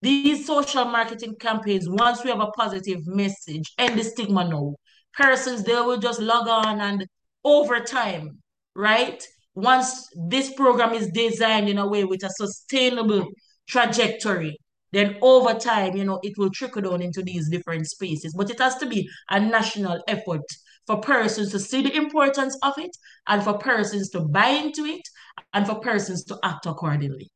These 0.00 0.46
social 0.46 0.84
marketing 0.84 1.34
campaigns, 1.40 1.88
once 1.88 2.22
we 2.22 2.30
have 2.30 2.40
a 2.40 2.52
positive 2.52 3.04
message 3.06 3.72
and 3.78 3.98
the 3.98 4.04
stigma 4.04 4.48
now, 4.48 4.76
persons, 5.14 5.64
they 5.64 5.74
will 5.74 5.98
just 5.98 6.20
log 6.20 6.46
on 6.46 6.80
and 6.80 7.04
over 7.42 7.80
time, 7.80 8.38
right? 8.76 9.20
Once 9.54 10.06
this 10.28 10.54
program 10.54 10.94
is 10.94 11.10
designed 11.12 11.68
in 11.68 11.78
a 11.78 11.88
way 11.88 12.04
with 12.04 12.22
a 12.22 12.30
sustainable 12.30 13.26
trajectory, 13.68 14.56
then 14.92 15.16
over 15.20 15.54
time, 15.54 15.96
you 15.96 16.04
know, 16.04 16.20
it 16.22 16.38
will 16.38 16.50
trickle 16.50 16.82
down 16.82 17.02
into 17.02 17.22
these 17.22 17.48
different 17.50 17.88
spaces. 17.88 18.32
But 18.36 18.50
it 18.50 18.60
has 18.60 18.76
to 18.76 18.86
be 18.86 19.08
a 19.30 19.40
national 19.40 20.00
effort 20.06 20.44
for 20.86 21.00
persons 21.00 21.50
to 21.50 21.58
see 21.58 21.82
the 21.82 21.94
importance 21.94 22.56
of 22.62 22.74
it 22.78 22.96
and 23.26 23.42
for 23.42 23.58
persons 23.58 24.10
to 24.10 24.20
buy 24.20 24.48
into 24.48 24.84
it 24.84 25.02
and 25.52 25.66
for 25.66 25.80
persons 25.80 26.24
to 26.24 26.38
act 26.42 26.66
accordingly. 26.66 27.30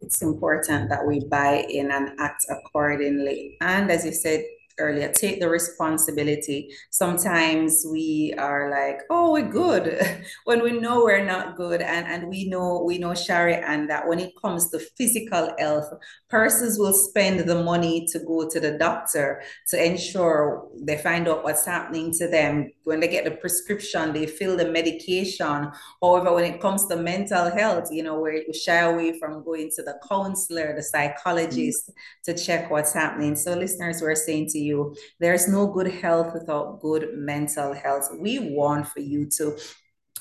It's 0.00 0.22
important 0.22 0.88
that 0.88 1.06
we 1.06 1.20
buy 1.20 1.66
in 1.68 1.90
and 1.90 2.18
act 2.18 2.46
accordingly. 2.48 3.56
And 3.60 3.90
as 3.90 4.04
you 4.04 4.12
said, 4.12 4.44
earlier, 4.80 5.12
take 5.12 5.40
the 5.40 5.48
responsibility. 5.48 6.74
Sometimes 6.90 7.84
we 7.90 8.34
are 8.38 8.70
like, 8.70 9.02
oh, 9.10 9.32
we're 9.32 9.48
good 9.48 10.24
when 10.44 10.62
we 10.62 10.72
know 10.72 11.04
we're 11.04 11.24
not 11.24 11.56
good. 11.56 11.82
And, 11.82 12.06
and 12.06 12.28
we 12.28 12.48
know, 12.48 12.82
we 12.84 12.98
know, 12.98 13.14
Shari, 13.14 13.54
and 13.54 13.88
that 13.90 14.08
when 14.08 14.18
it 14.18 14.32
comes 14.42 14.70
to 14.70 14.78
physical 14.98 15.54
health, 15.58 15.92
persons 16.28 16.78
will 16.78 16.92
spend 16.92 17.40
the 17.40 17.62
money 17.62 18.06
to 18.12 18.18
go 18.20 18.48
to 18.48 18.60
the 18.60 18.78
doctor 18.78 19.42
to 19.68 19.84
ensure 19.84 20.68
they 20.80 20.96
find 20.96 21.28
out 21.28 21.44
what's 21.44 21.66
happening 21.66 22.12
to 22.18 22.26
them. 22.28 22.70
When 22.84 23.00
they 23.00 23.08
get 23.08 23.24
the 23.24 23.32
prescription, 23.32 24.12
they 24.12 24.26
fill 24.26 24.56
the 24.56 24.70
medication. 24.70 25.70
However, 26.00 26.34
when 26.34 26.44
it 26.44 26.60
comes 26.60 26.86
to 26.86 26.96
mental 26.96 27.50
health, 27.50 27.88
you 27.90 28.02
know, 28.02 28.20
we 28.20 28.52
shy 28.52 28.78
away 28.78 29.18
from 29.18 29.44
going 29.44 29.70
to 29.76 29.82
the 29.82 30.00
counselor, 30.08 30.74
the 30.74 30.82
psychologist 30.82 31.90
mm-hmm. 31.90 32.32
to 32.32 32.44
check 32.44 32.70
what's 32.70 32.92
happening. 32.92 33.36
So 33.36 33.54
listeners, 33.54 34.00
we're 34.00 34.14
saying 34.14 34.48
to 34.48 34.58
you, 34.58 34.69
you. 34.70 34.96
There's 35.18 35.48
no 35.48 35.66
good 35.66 35.90
health 36.02 36.32
without 36.34 36.80
good 36.80 37.10
mental 37.14 37.74
health. 37.74 38.08
We 38.18 38.54
want 38.54 38.88
for 38.88 39.00
you 39.00 39.28
to 39.38 39.56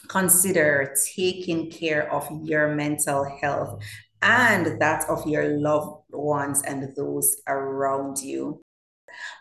consider 0.08 0.94
taking 1.16 1.70
care 1.72 2.12
of 2.12 2.28
your 2.44 2.76
mental 2.76 3.24
health 3.42 3.82
and 4.22 4.82
that 4.82 5.06
of 5.10 5.26
your 5.28 5.48
loved 5.60 6.04
ones 6.12 6.62
and 6.64 6.96
those 6.96 7.38
around 7.48 8.18
you. 8.20 8.62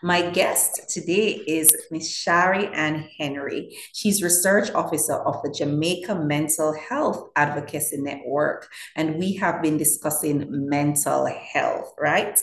My 0.03 0.29
guest 0.29 0.89
today 0.89 1.43
is 1.47 1.75
Miss 1.91 2.09
Shari 2.09 2.67
Ann 2.67 3.09
Henry. 3.17 3.77
She's 3.93 4.23
research 4.23 4.71
officer 4.71 5.15
of 5.15 5.41
the 5.43 5.51
Jamaica 5.51 6.15
Mental 6.15 6.73
Health 6.73 7.29
Advocacy 7.35 7.97
Network, 7.97 8.69
and 8.95 9.17
we 9.17 9.33
have 9.35 9.61
been 9.61 9.77
discussing 9.77 10.45
mental 10.49 11.25
health, 11.25 11.93
right? 11.99 12.39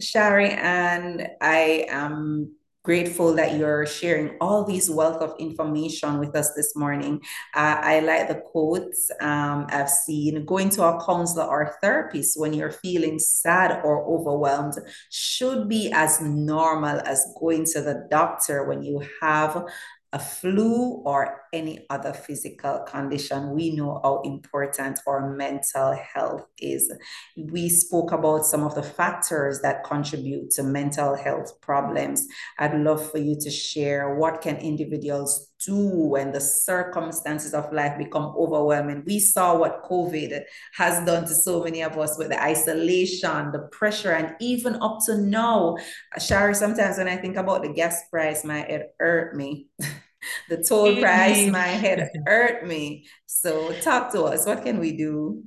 Shari, 0.00 0.50
and 0.50 1.28
I 1.40 1.86
am 1.88 2.56
grateful 2.84 3.34
that 3.34 3.56
you're 3.56 3.86
sharing 3.86 4.36
all 4.40 4.64
these 4.64 4.90
wealth 4.90 5.22
of 5.22 5.34
information 5.38 6.18
with 6.18 6.34
us 6.34 6.52
this 6.54 6.74
morning. 6.74 7.20
Uh, 7.54 7.78
I 7.80 8.00
like 8.00 8.28
the 8.28 8.40
quotes 8.40 9.10
um, 9.20 9.66
I've 9.68 9.88
seen 9.88 10.44
going 10.44 10.70
to 10.70 10.84
a 10.84 11.04
counselor 11.04 11.44
or 11.44 11.76
therapist 11.80 12.38
when 12.38 12.52
you're 12.52 12.72
feeling 12.72 13.18
sad 13.18 13.80
or 13.84 14.04
overwhelmed 14.04 14.74
should 15.10 15.68
be 15.68 15.92
as 15.92 16.20
normal 16.20 17.00
as 17.04 17.24
going 17.38 17.64
to 17.66 17.80
the 17.80 18.06
doctor 18.10 18.64
when 18.64 18.82
you 18.82 19.02
have 19.20 19.64
a 20.12 20.18
flu 20.18 21.02
or 21.04 21.41
any 21.52 21.86
other 21.90 22.12
physical 22.12 22.80
condition, 22.80 23.50
we 23.50 23.74
know 23.74 24.00
how 24.02 24.22
important 24.24 24.98
our 25.06 25.34
mental 25.34 25.94
health 25.94 26.46
is. 26.58 26.92
We 27.36 27.68
spoke 27.68 28.12
about 28.12 28.46
some 28.46 28.62
of 28.62 28.74
the 28.74 28.82
factors 28.82 29.60
that 29.60 29.84
contribute 29.84 30.50
to 30.52 30.62
mental 30.62 31.14
health 31.14 31.60
problems. 31.60 32.26
I'd 32.58 32.74
love 32.74 33.10
for 33.10 33.18
you 33.18 33.36
to 33.40 33.50
share 33.50 34.14
what 34.14 34.40
can 34.40 34.56
individuals 34.56 35.52
do 35.64 35.76
when 35.76 36.32
the 36.32 36.40
circumstances 36.40 37.54
of 37.54 37.72
life 37.72 37.96
become 37.98 38.34
overwhelming. 38.36 39.04
We 39.06 39.18
saw 39.18 39.56
what 39.56 39.84
COVID 39.84 40.42
has 40.74 41.04
done 41.06 41.22
to 41.24 41.34
so 41.34 41.62
many 41.62 41.82
of 41.82 41.96
us 41.98 42.18
with 42.18 42.30
the 42.30 42.42
isolation, 42.42 43.52
the 43.52 43.68
pressure, 43.70 44.12
and 44.12 44.34
even 44.40 44.76
up 44.82 44.98
to 45.06 45.18
now. 45.18 45.76
Shari, 46.18 46.54
sometimes 46.54 46.98
when 46.98 47.08
I 47.08 47.16
think 47.16 47.36
about 47.36 47.62
the 47.62 47.72
gas 47.72 48.02
price, 48.10 48.44
my 48.44 48.62
it 48.62 48.94
hurt 48.98 49.36
me. 49.36 49.68
the 50.48 50.58
toll 50.62 50.96
price, 51.00 51.46
my 51.46 51.66
head 51.68 52.08
hurt 52.26 52.66
me. 52.66 53.06
So 53.26 53.78
talk 53.80 54.12
to 54.12 54.22
us. 54.24 54.46
What 54.46 54.64
can 54.64 54.78
we 54.78 54.96
do? 54.96 55.42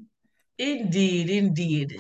Indeed, 0.57 1.29
indeed. 1.29 1.99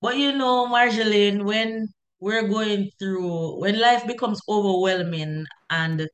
But 0.00 0.16
you 0.18 0.32
know, 0.32 0.66
Marjolaine, 0.68 1.44
when 1.44 1.88
we're 2.20 2.48
going 2.48 2.90
through, 2.98 3.60
when 3.60 3.78
life 3.80 4.06
becomes 4.06 4.40
overwhelming 4.48 5.46
and 5.70 6.08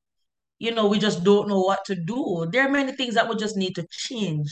you 0.58 0.72
know, 0.72 0.86
we 0.88 0.98
just 0.98 1.24
don't 1.24 1.48
know 1.48 1.60
what 1.60 1.84
to 1.86 1.94
do. 1.96 2.46
There 2.52 2.66
are 2.66 2.70
many 2.70 2.92
things 2.92 3.14
that 3.14 3.28
we 3.28 3.36
just 3.36 3.56
need 3.56 3.74
to 3.76 3.86
change, 3.90 4.48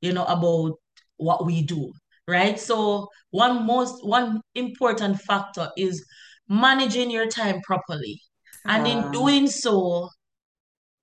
you 0.00 0.12
know, 0.12 0.24
about 0.24 0.74
what 1.16 1.46
we 1.46 1.62
do, 1.62 1.92
right? 2.28 2.58
So 2.58 3.08
one 3.30 3.66
most 3.66 4.04
one 4.06 4.40
important 4.54 5.20
factor 5.20 5.70
is 5.76 6.04
managing 6.48 7.10
your 7.10 7.26
time 7.28 7.60
properly. 7.62 8.20
And 8.66 8.86
in 8.86 8.98
Um, 8.98 9.12
doing 9.12 9.46
so, 9.48 10.08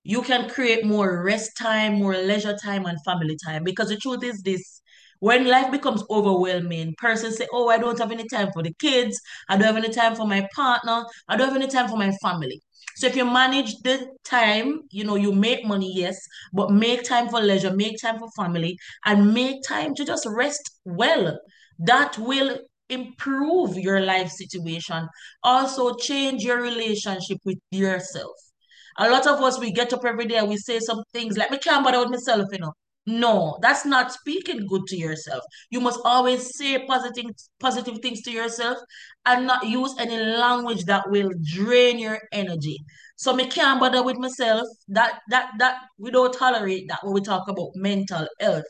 you 0.02 0.22
can 0.22 0.48
create 0.48 0.84
more 0.84 1.22
rest 1.22 1.52
time, 1.58 1.94
more 1.94 2.16
leisure 2.16 2.56
time, 2.62 2.86
and 2.86 2.98
family 3.04 3.36
time. 3.44 3.64
Because 3.64 3.88
the 3.88 3.96
truth 3.96 4.24
is 4.24 4.40
this, 4.42 4.80
when 5.20 5.46
life 5.46 5.70
becomes 5.70 6.02
overwhelming, 6.10 6.94
persons 6.98 7.36
say, 7.36 7.46
Oh, 7.52 7.68
I 7.68 7.78
don't 7.78 7.98
have 7.98 8.10
any 8.10 8.26
time 8.28 8.50
for 8.52 8.62
the 8.62 8.72
kids, 8.78 9.20
I 9.48 9.56
don't 9.56 9.66
have 9.66 9.76
any 9.76 9.92
time 9.92 10.14
for 10.14 10.26
my 10.26 10.48
partner, 10.54 11.04
I 11.28 11.36
don't 11.36 11.48
have 11.48 11.56
any 11.56 11.68
time 11.68 11.88
for 11.88 11.96
my 11.96 12.10
family. 12.22 12.62
So 12.96 13.06
if 13.06 13.16
you 13.16 13.24
manage 13.24 13.76
the 13.82 14.08
time, 14.24 14.80
you 14.90 15.04
know, 15.04 15.14
you 15.16 15.32
make 15.32 15.64
money, 15.64 15.92
yes, 15.94 16.18
but 16.52 16.70
make 16.70 17.04
time 17.04 17.28
for 17.28 17.40
leisure, 17.40 17.74
make 17.74 18.00
time 18.00 18.18
for 18.18 18.28
family, 18.36 18.78
and 19.04 19.32
make 19.34 19.62
time 19.66 19.94
to 19.94 20.04
just 20.04 20.26
rest 20.26 20.70
well. 20.84 21.38
That 21.78 22.18
will 22.18 22.58
improve 22.88 23.76
your 23.78 24.00
life 24.00 24.30
situation. 24.30 25.08
Also 25.42 25.94
change 25.94 26.42
your 26.42 26.60
relationship 26.60 27.38
with 27.44 27.58
yourself. 27.70 28.32
A 28.98 29.08
lot 29.10 29.26
of 29.26 29.40
us, 29.40 29.58
we 29.58 29.72
get 29.72 29.92
up 29.92 30.04
every 30.04 30.26
day 30.26 30.36
and 30.36 30.48
we 30.48 30.56
say 30.56 30.78
some 30.80 31.02
things 31.12 31.36
like, 31.36 31.50
me 31.50 31.58
can't 31.58 31.84
bother 31.84 32.00
with 32.00 32.10
myself, 32.10 32.48
you 32.52 32.58
know. 32.58 32.72
No, 33.06 33.58
that's 33.62 33.86
not 33.86 34.12
speaking 34.12 34.66
good 34.66 34.86
to 34.88 34.96
yourself. 34.96 35.42
You 35.70 35.80
must 35.80 36.00
always 36.04 36.56
say 36.56 36.84
positive, 36.86 37.30
positive 37.58 37.98
things 38.00 38.20
to 38.22 38.30
yourself 38.30 38.78
and 39.24 39.46
not 39.46 39.66
use 39.66 39.94
any 39.98 40.16
language 40.18 40.84
that 40.84 41.10
will 41.10 41.30
drain 41.42 41.98
your 41.98 42.20
energy. 42.30 42.78
So 43.16 43.34
me 43.34 43.46
can't 43.46 43.80
bother 43.80 44.02
with 44.02 44.16
myself. 44.18 44.68
That 44.88 45.20
that 45.30 45.52
that 45.58 45.78
we 45.98 46.10
don't 46.10 46.32
tolerate 46.32 46.88
that 46.88 47.00
when 47.02 47.14
we 47.14 47.20
talk 47.22 47.48
about 47.48 47.70
mental 47.74 48.28
health. 48.38 48.64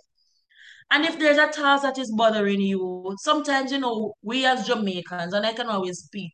And 0.92 1.04
if 1.04 1.18
there's 1.18 1.38
a 1.38 1.48
task 1.48 1.82
that 1.82 1.98
is 1.98 2.12
bothering 2.16 2.60
you, 2.60 3.14
sometimes, 3.20 3.70
you 3.70 3.78
know, 3.78 4.14
we 4.22 4.44
as 4.46 4.66
Jamaicans, 4.66 5.32
and 5.32 5.46
I 5.46 5.52
can 5.52 5.68
always 5.68 5.98
speak, 5.98 6.32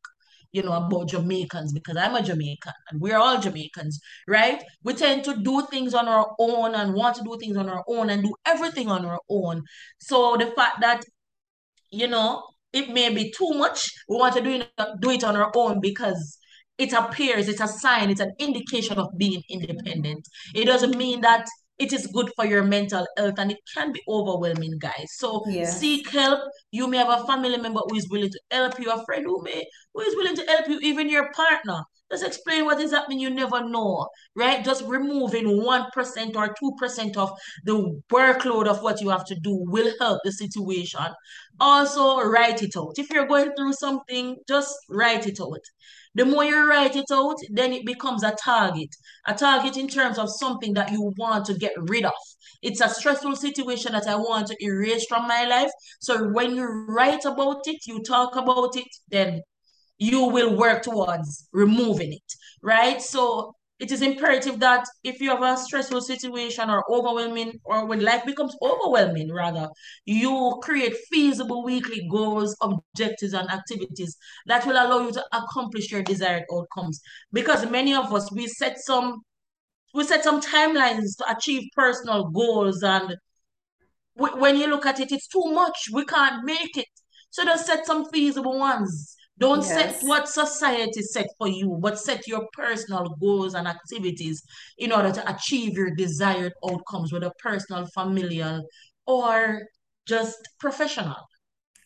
you 0.56 0.62
know, 0.62 0.72
about 0.72 1.08
Jamaicans 1.08 1.74
because 1.74 1.98
I'm 1.98 2.14
a 2.14 2.22
Jamaican 2.22 2.72
and 2.90 2.98
we're 2.98 3.18
all 3.18 3.38
Jamaicans, 3.38 4.00
right? 4.26 4.64
We 4.82 4.94
tend 4.94 5.22
to 5.24 5.36
do 5.36 5.66
things 5.70 5.92
on 5.92 6.08
our 6.08 6.34
own 6.38 6.74
and 6.74 6.94
want 6.94 7.16
to 7.16 7.22
do 7.22 7.36
things 7.38 7.58
on 7.58 7.68
our 7.68 7.84
own 7.86 8.08
and 8.08 8.22
do 8.22 8.34
everything 8.46 8.88
on 8.88 9.04
our 9.04 9.20
own. 9.28 9.62
So 9.98 10.38
the 10.38 10.46
fact 10.46 10.80
that, 10.80 11.02
you 11.90 12.08
know, 12.08 12.42
it 12.72 12.88
may 12.88 13.14
be 13.14 13.30
too 13.36 13.50
much, 13.50 13.86
we 14.08 14.16
want 14.16 14.34
to 14.36 14.40
do 14.40 14.62
do 15.00 15.10
it 15.10 15.24
on 15.24 15.36
our 15.36 15.52
own 15.54 15.78
because 15.82 16.38
it 16.78 16.94
appears, 16.94 17.48
it's 17.48 17.60
a 17.60 17.68
sign, 17.68 18.08
it's 18.08 18.20
an 18.20 18.32
indication 18.38 18.98
of 18.98 19.08
being 19.18 19.42
independent. 19.50 20.26
It 20.54 20.64
doesn't 20.64 20.96
mean 20.96 21.20
that 21.20 21.46
it 21.78 21.92
is 21.92 22.06
good 22.08 22.30
for 22.36 22.46
your 22.46 22.62
mental 22.64 23.06
health 23.16 23.34
and 23.38 23.50
it 23.52 23.58
can 23.74 23.92
be 23.92 24.02
overwhelming, 24.08 24.78
guys. 24.78 25.08
So 25.18 25.44
seek 25.62 26.08
help. 26.10 26.40
You 26.70 26.88
may 26.88 26.98
have 26.98 27.08
a 27.08 27.26
family 27.26 27.56
member 27.56 27.80
who 27.88 27.96
is 27.96 28.08
willing 28.08 28.30
to 28.30 28.40
help 28.50 28.78
you, 28.80 28.90
a 28.90 29.04
friend 29.04 29.24
who 29.24 29.42
may 29.42 29.64
who 29.94 30.00
is 30.02 30.14
willing 30.16 30.36
to 30.36 30.44
help 30.46 30.68
you, 30.68 30.78
even 30.80 31.08
your 31.08 31.30
partner. 31.32 31.80
Just 32.10 32.24
explain 32.24 32.64
what 32.64 32.80
is 32.80 32.92
happening. 32.92 33.18
You 33.18 33.30
never 33.30 33.68
know, 33.68 34.06
right? 34.36 34.64
Just 34.64 34.84
removing 34.84 35.46
1% 35.46 36.36
or 36.36 36.54
2% 36.54 37.16
of 37.16 37.32
the 37.64 38.00
workload 38.12 38.66
of 38.66 38.82
what 38.82 39.00
you 39.00 39.08
have 39.08 39.24
to 39.26 39.34
do 39.34 39.64
will 39.68 39.92
help 39.98 40.20
the 40.24 40.32
situation. 40.32 41.06
Also, 41.58 42.20
write 42.20 42.62
it 42.62 42.76
out. 42.76 42.94
If 42.96 43.10
you're 43.10 43.26
going 43.26 43.52
through 43.56 43.72
something, 43.72 44.36
just 44.46 44.74
write 44.88 45.26
it 45.26 45.40
out. 45.40 45.60
The 46.14 46.24
more 46.24 46.44
you 46.44 46.68
write 46.68 46.96
it 46.96 47.10
out, 47.12 47.36
then 47.50 47.72
it 47.72 47.84
becomes 47.84 48.22
a 48.22 48.34
target. 48.42 48.88
A 49.26 49.34
target 49.34 49.76
in 49.76 49.88
terms 49.88 50.16
of 50.18 50.30
something 50.30 50.74
that 50.74 50.90
you 50.92 51.12
want 51.18 51.44
to 51.46 51.54
get 51.54 51.72
rid 51.76 52.04
of. 52.04 52.12
It's 52.62 52.80
a 52.80 52.88
stressful 52.88 53.36
situation 53.36 53.92
that 53.92 54.06
I 54.06 54.16
want 54.16 54.46
to 54.46 54.56
erase 54.60 55.04
from 55.08 55.26
my 55.26 55.44
life. 55.44 55.70
So 56.00 56.28
when 56.28 56.54
you 56.54 56.86
write 56.88 57.24
about 57.24 57.62
it, 57.66 57.80
you 57.86 58.02
talk 58.02 58.36
about 58.36 58.76
it, 58.76 58.88
then 59.08 59.42
you 59.98 60.26
will 60.26 60.56
work 60.56 60.82
towards 60.82 61.48
removing 61.52 62.12
it, 62.12 62.32
right? 62.62 63.00
So 63.00 63.54
it 63.78 63.92
is 63.92 64.00
imperative 64.00 64.58
that 64.60 64.86
if 65.04 65.20
you 65.20 65.30
have 65.30 65.42
a 65.42 65.56
stressful 65.56 66.00
situation 66.00 66.70
or 66.70 66.82
overwhelming, 66.90 67.60
or 67.64 67.86
when 67.86 68.00
life 68.00 68.24
becomes 68.24 68.56
overwhelming, 68.62 69.30
rather, 69.32 69.68
you 70.06 70.58
create 70.62 70.94
feasible 71.10 71.62
weekly 71.62 72.08
goals, 72.10 72.56
objectives, 72.62 73.34
and 73.34 73.50
activities 73.50 74.16
that 74.46 74.64
will 74.66 74.76
allow 74.76 75.00
you 75.00 75.12
to 75.12 75.24
accomplish 75.32 75.90
your 75.92 76.02
desired 76.02 76.44
outcomes. 76.52 77.00
Because 77.32 77.68
many 77.70 77.94
of 77.94 78.12
us, 78.14 78.32
we 78.32 78.46
set 78.46 78.78
some 78.78 79.20
we 79.94 80.04
set 80.04 80.22
some 80.22 80.42
timelines 80.42 81.16
to 81.16 81.24
achieve 81.30 81.70
personal 81.74 82.28
goals 82.28 82.82
and 82.82 83.16
when 84.14 84.56
you 84.56 84.66
look 84.66 84.86
at 84.86 85.00
it, 85.00 85.12
it's 85.12 85.28
too 85.28 85.44
much. 85.52 85.88
We 85.92 86.04
can't 86.04 86.44
make 86.44 86.76
it. 86.76 86.88
So 87.30 87.44
just 87.44 87.66
set 87.66 87.86
some 87.86 88.06
feasible 88.06 88.58
ones. 88.58 89.14
Don't 89.38 89.62
set 89.62 89.96
what 90.02 90.28
society 90.28 91.02
set 91.02 91.26
for 91.38 91.48
you, 91.48 91.78
but 91.80 91.98
set 91.98 92.26
your 92.26 92.46
personal 92.52 93.16
goals 93.20 93.54
and 93.54 93.66
activities 93.68 94.42
in 94.78 94.92
order 94.92 95.12
to 95.12 95.30
achieve 95.34 95.74
your 95.74 95.90
desired 95.94 96.52
outcomes, 96.68 97.12
whether 97.12 97.30
personal, 97.38 97.86
familial, 97.94 98.62
or 99.06 99.62
just 100.06 100.36
professional. 100.58 101.16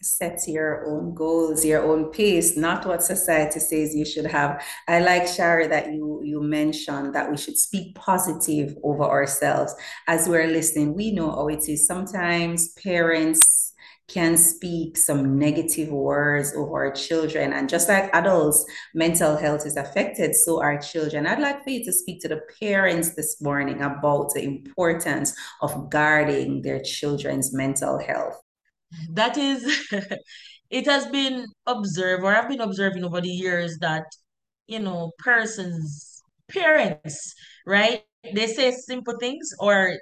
set 0.02 0.38
your 0.48 0.86
own 0.88 1.14
goals, 1.14 1.64
your 1.64 1.84
own 1.84 2.10
pace, 2.10 2.56
not 2.56 2.86
what 2.86 3.02
society 3.02 3.60
says 3.60 3.94
you 3.94 4.04
should 4.04 4.24
have. 4.24 4.62
I 4.88 5.00
like 5.00 5.26
Shari 5.26 5.66
that 5.68 5.92
you 5.92 6.22
you 6.24 6.40
mentioned 6.42 7.14
that 7.14 7.30
we 7.30 7.36
should 7.36 7.58
speak 7.58 7.94
positive 7.94 8.76
over 8.82 9.02
ourselves 9.04 9.74
as 10.06 10.26
we're 10.28 10.46
listening. 10.46 10.94
We 10.94 11.12
know 11.12 11.30
how 11.30 11.48
it 11.48 11.68
is. 11.68 11.86
Sometimes 11.86 12.70
parents 12.82 13.59
can 14.12 14.36
speak 14.36 14.96
some 14.96 15.38
negative 15.38 15.88
words 15.88 16.52
over 16.56 16.86
our 16.86 16.92
children. 16.92 17.52
And 17.52 17.68
just 17.68 17.88
like 17.88 18.10
adults, 18.14 18.64
mental 18.94 19.36
health 19.36 19.66
is 19.66 19.76
affected, 19.76 20.34
so 20.34 20.60
are 20.60 20.78
children. 20.78 21.26
I'd 21.26 21.38
like 21.38 21.62
for 21.62 21.70
you 21.70 21.84
to 21.84 21.92
speak 21.92 22.20
to 22.22 22.28
the 22.28 22.40
parents 22.60 23.14
this 23.14 23.40
morning 23.40 23.82
about 23.82 24.32
the 24.34 24.42
importance 24.42 25.34
of 25.62 25.90
guarding 25.90 26.62
their 26.62 26.80
children's 26.80 27.52
mental 27.52 27.98
health. 27.98 28.40
That 29.10 29.38
is, 29.38 29.88
it 30.70 30.86
has 30.86 31.06
been 31.06 31.46
observed, 31.66 32.24
or 32.24 32.34
I've 32.34 32.48
been 32.48 32.60
observing 32.60 33.04
over 33.04 33.20
the 33.20 33.28
years 33.28 33.78
that, 33.80 34.04
you 34.66 34.80
know, 34.80 35.12
persons, 35.18 36.22
parents, 36.50 37.34
right? 37.66 38.02
They 38.34 38.48
say 38.48 38.72
simple 38.72 39.16
things, 39.18 39.50
or 39.60 39.96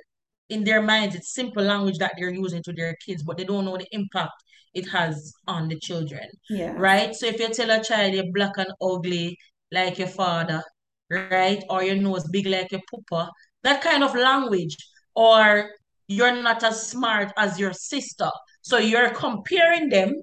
in 0.49 0.65
their 0.65 0.83
minds, 0.83 1.15
it's 1.15 1.35
simple 1.35 1.63
language 1.63 1.99
that 1.99 2.13
they're 2.19 2.31
using 2.31 2.63
to 2.65 2.73
their 2.73 2.95
kids, 3.05 3.23
but 3.23 3.37
they 3.37 3.45
don't 3.45 3.65
know 3.65 3.77
the 3.77 3.87
impact 3.93 4.33
it 4.75 4.89
has 4.89 5.33
on 5.47 5.69
the 5.69 5.79
children, 5.79 6.27
Yeah. 6.51 6.73
right? 6.77 7.15
So 7.15 7.27
if 7.27 7.39
you 7.41 7.49
tell 7.49 7.71
a 7.71 7.83
child 7.83 8.15
you're 8.15 8.33
black 8.33 8.53
and 8.59 8.69
ugly 8.81 9.37
like 9.73 9.99
your 9.99 10.09
father, 10.09 10.63
right? 11.11 11.63
Or 11.71 11.83
your 11.83 11.97
nose 11.97 12.29
big 12.31 12.47
like 12.47 12.71
your 12.73 12.83
papa, 12.91 13.31
that 13.63 13.83
kind 13.83 14.05
of 14.05 14.15
language, 14.15 14.77
or 15.15 15.71
you're 16.07 16.43
not 16.43 16.63
as 16.65 16.89
smart 16.89 17.33
as 17.37 17.59
your 17.59 17.73
sister. 17.73 18.31
So 18.63 18.79
you're 18.79 19.11
comparing 19.11 19.89
them 19.89 20.15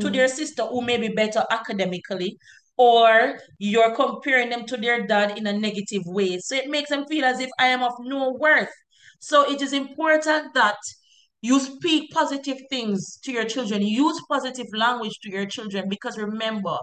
to 0.00 0.10
their 0.10 0.26
Mm. 0.28 0.36
sister 0.36 0.62
who 0.64 0.82
may 0.82 0.98
be 0.98 1.08
better 1.08 1.44
academically, 1.50 2.36
or 2.76 3.38
you're 3.58 3.94
comparing 3.94 4.50
them 4.50 4.66
to 4.66 4.76
their 4.76 5.06
dad 5.06 5.38
in 5.38 5.46
a 5.46 5.52
negative 5.52 6.02
way. 6.06 6.38
So 6.38 6.54
it 6.54 6.68
makes 6.68 6.90
them 6.90 7.06
feel 7.06 7.24
as 7.24 7.40
if 7.40 7.50
I 7.58 7.68
am 7.68 7.82
of 7.82 7.94
no 8.00 8.32
worth. 8.32 8.68
So 9.26 9.50
it 9.50 9.60
is 9.60 9.72
important 9.72 10.54
that 10.54 10.76
you 11.42 11.58
speak 11.58 12.12
positive 12.12 12.58
things 12.70 13.18
to 13.24 13.32
your 13.32 13.44
children, 13.44 13.82
use 13.82 14.20
positive 14.30 14.66
language 14.72 15.18
to 15.22 15.30
your 15.30 15.46
children, 15.46 15.88
because 15.88 16.16
remember, 16.16 16.76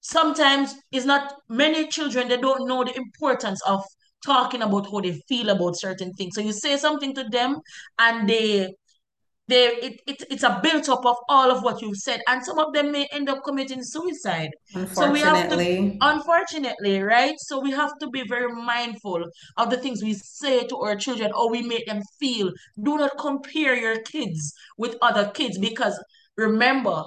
sometimes 0.00 0.74
it's 0.90 1.06
not 1.06 1.34
many 1.48 1.86
children 1.86 2.26
they 2.26 2.36
don't 2.36 2.66
know 2.66 2.82
the 2.82 2.96
importance 2.96 3.62
of 3.64 3.84
talking 4.24 4.62
about 4.62 4.90
how 4.90 5.00
they 5.00 5.20
feel 5.28 5.50
about 5.50 5.76
certain 5.76 6.12
things. 6.14 6.34
So 6.34 6.40
you 6.40 6.52
say 6.52 6.76
something 6.76 7.14
to 7.14 7.24
them 7.30 7.58
and 7.96 8.28
they 8.28 8.74
they 9.48 9.66
it, 9.66 10.00
it 10.06 10.22
it's 10.30 10.44
a 10.44 10.60
built 10.62 10.88
up 10.88 11.04
of 11.04 11.16
all 11.28 11.50
of 11.50 11.62
what 11.62 11.82
you've 11.82 11.96
said 11.96 12.20
and 12.28 12.44
some 12.44 12.58
of 12.58 12.72
them 12.72 12.92
may 12.92 13.06
end 13.12 13.28
up 13.28 13.42
committing 13.44 13.82
suicide. 13.82 14.50
So 14.92 15.10
we 15.10 15.20
have 15.20 15.48
to 15.48 15.56
Unfortunately, 15.56 15.98
unfortunately 16.00 17.02
right? 17.02 17.34
So 17.38 17.60
we 17.60 17.70
have 17.72 17.92
to 18.00 18.08
be 18.10 18.22
very 18.28 18.52
mindful 18.52 19.24
of 19.56 19.70
the 19.70 19.76
things 19.76 20.02
we 20.02 20.14
say 20.14 20.66
to 20.66 20.76
our 20.78 20.96
children 20.96 21.32
or 21.34 21.50
we 21.50 21.62
make 21.62 21.86
them 21.86 22.02
feel. 22.20 22.50
Do 22.82 22.96
not 22.98 23.18
compare 23.18 23.74
your 23.74 24.00
kids 24.02 24.52
with 24.78 24.96
other 25.02 25.30
kids 25.30 25.58
because 25.58 26.02
remember 26.36 27.02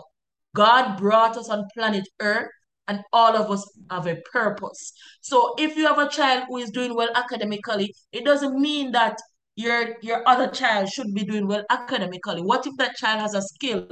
god 0.55 0.97
brought 0.97 1.37
us 1.37 1.49
on 1.49 1.65
planet 1.73 2.07
earth 2.21 2.49
and 2.87 2.99
all 3.11 3.35
of 3.35 3.49
us 3.49 3.67
have 3.89 4.05
a 4.07 4.17
purpose. 4.31 4.93
So 5.21 5.55
if 5.57 5.75
you 5.75 5.87
have 5.87 5.97
a 5.97 6.09
child 6.09 6.43
who 6.47 6.57
is 6.57 6.69
doing 6.69 6.93
well 6.93 7.09
academically 7.15 7.93
it 8.11 8.25
doesn't 8.25 8.59
mean 8.59 8.91
that 8.91 9.17
your 9.55 9.95
your 10.01 10.27
other 10.27 10.47
child 10.47 10.89
should 10.89 11.13
be 11.13 11.23
doing 11.23 11.47
well 11.47 11.63
academically. 11.69 12.41
What 12.41 12.67
if 12.67 12.75
that 12.77 12.95
child 12.95 13.21
has 13.21 13.33
a 13.33 13.41
skill? 13.41 13.87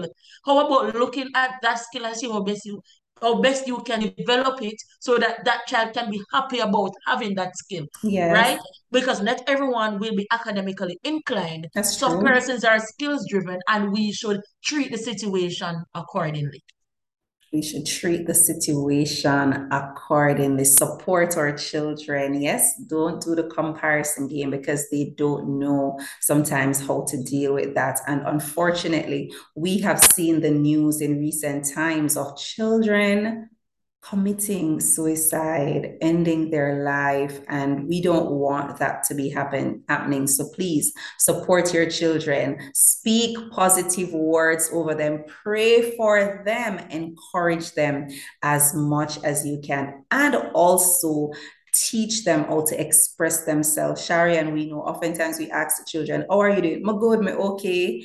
How 0.46 0.66
about 0.66 0.96
looking 0.96 1.30
at 1.36 1.56
that 1.62 1.80
skill 1.80 2.06
and 2.06 2.16
see 2.16 2.30
how 2.30 2.44
best 2.44 2.66
you 2.66 2.82
how 3.22 3.42
best 3.42 3.68
you 3.68 3.78
can 3.84 4.14
develop 4.18 4.62
it 4.62 4.76
so 5.00 5.18
that 5.18 5.46
that 5.46 5.66
child 5.68 5.94
can 5.94 6.10
be 6.12 6.22
happy 6.32 6.60
about 6.60 6.92
having 7.08 7.36
that 7.36 7.56
skill 7.56 7.86
yes. 8.04 8.34
right 8.34 8.60
because 8.92 9.22
not 9.22 9.42
everyone 9.48 10.00
will 10.00 10.16
be 10.16 10.28
academically 10.32 10.98
inclined 11.04 11.68
That's 11.74 11.96
some 11.98 12.20
true. 12.20 12.28
persons 12.28 12.64
are 12.66 12.80
skills 12.80 13.26
driven 13.30 13.60
and 13.70 13.92
we 13.94 14.12
should 14.12 14.42
treat 14.64 14.92
the 14.92 14.98
situation 14.98 15.84
accordingly 15.96 16.62
we 17.54 17.62
should 17.62 17.86
treat 17.86 18.26
the 18.26 18.34
situation 18.34 19.70
accordingly, 19.72 20.66
support 20.66 21.38
our 21.38 21.56
children. 21.56 22.42
Yes, 22.42 22.76
don't 22.88 23.22
do 23.22 23.36
the 23.36 23.44
comparison 23.44 24.28
game 24.28 24.50
because 24.50 24.90
they 24.90 25.14
don't 25.16 25.60
know 25.60 26.00
sometimes 26.20 26.86
how 26.86 27.06
to 27.10 27.24
deal 27.24 27.54
with 27.54 27.76
that. 27.76 28.00
And 28.08 28.26
unfortunately, 28.26 29.32
we 29.56 29.78
have 29.80 30.00
seen 30.00 30.42
the 30.42 30.50
news 30.50 31.00
in 31.00 31.20
recent 31.20 31.72
times 31.72 32.18
of 32.18 32.36
children 32.38 33.50
committing 34.08 34.80
suicide, 34.80 35.98
ending 36.02 36.50
their 36.52 36.84
life, 36.84 37.40
and 37.48 37.88
we 37.88 38.02
don't 38.02 38.30
want 38.32 38.78
that 38.78 39.04
to 39.04 39.16
be 39.16 39.30
happen, 39.30 39.82
happening. 39.88 40.28
So 40.28 40.50
please 40.50 40.94
support 41.18 41.74
your 41.74 41.90
children, 41.90 42.72
speak 42.74 43.38
positive 43.52 44.12
words 44.14 44.70
over 44.74 44.94
them, 44.94 45.24
pray 45.44 45.96
for 45.96 46.44
them, 46.46 46.80
encourage 46.90 47.72
them 47.74 48.10
as 48.42 48.74
much 48.76 49.24
as 49.24 49.46
you 49.46 49.62
can, 49.64 50.04
and 50.12 50.36
also 50.54 51.32
teach 51.74 52.24
them 52.24 52.44
how 52.44 52.64
to 52.66 52.80
express 52.80 53.46
themselves. 53.46 54.06
Shari 54.06 54.38
Ann 54.38 54.54
we 54.54 54.70
know 54.70 54.82
oftentimes 54.82 55.40
we 55.40 55.50
ask 55.50 55.78
the 55.78 55.90
children, 55.90 56.26
How 56.30 56.42
are 56.42 56.50
you 56.50 56.62
doing? 56.62 56.84
My 56.84 56.94
good, 56.94 57.22
me 57.22 57.32
okay 57.32 58.04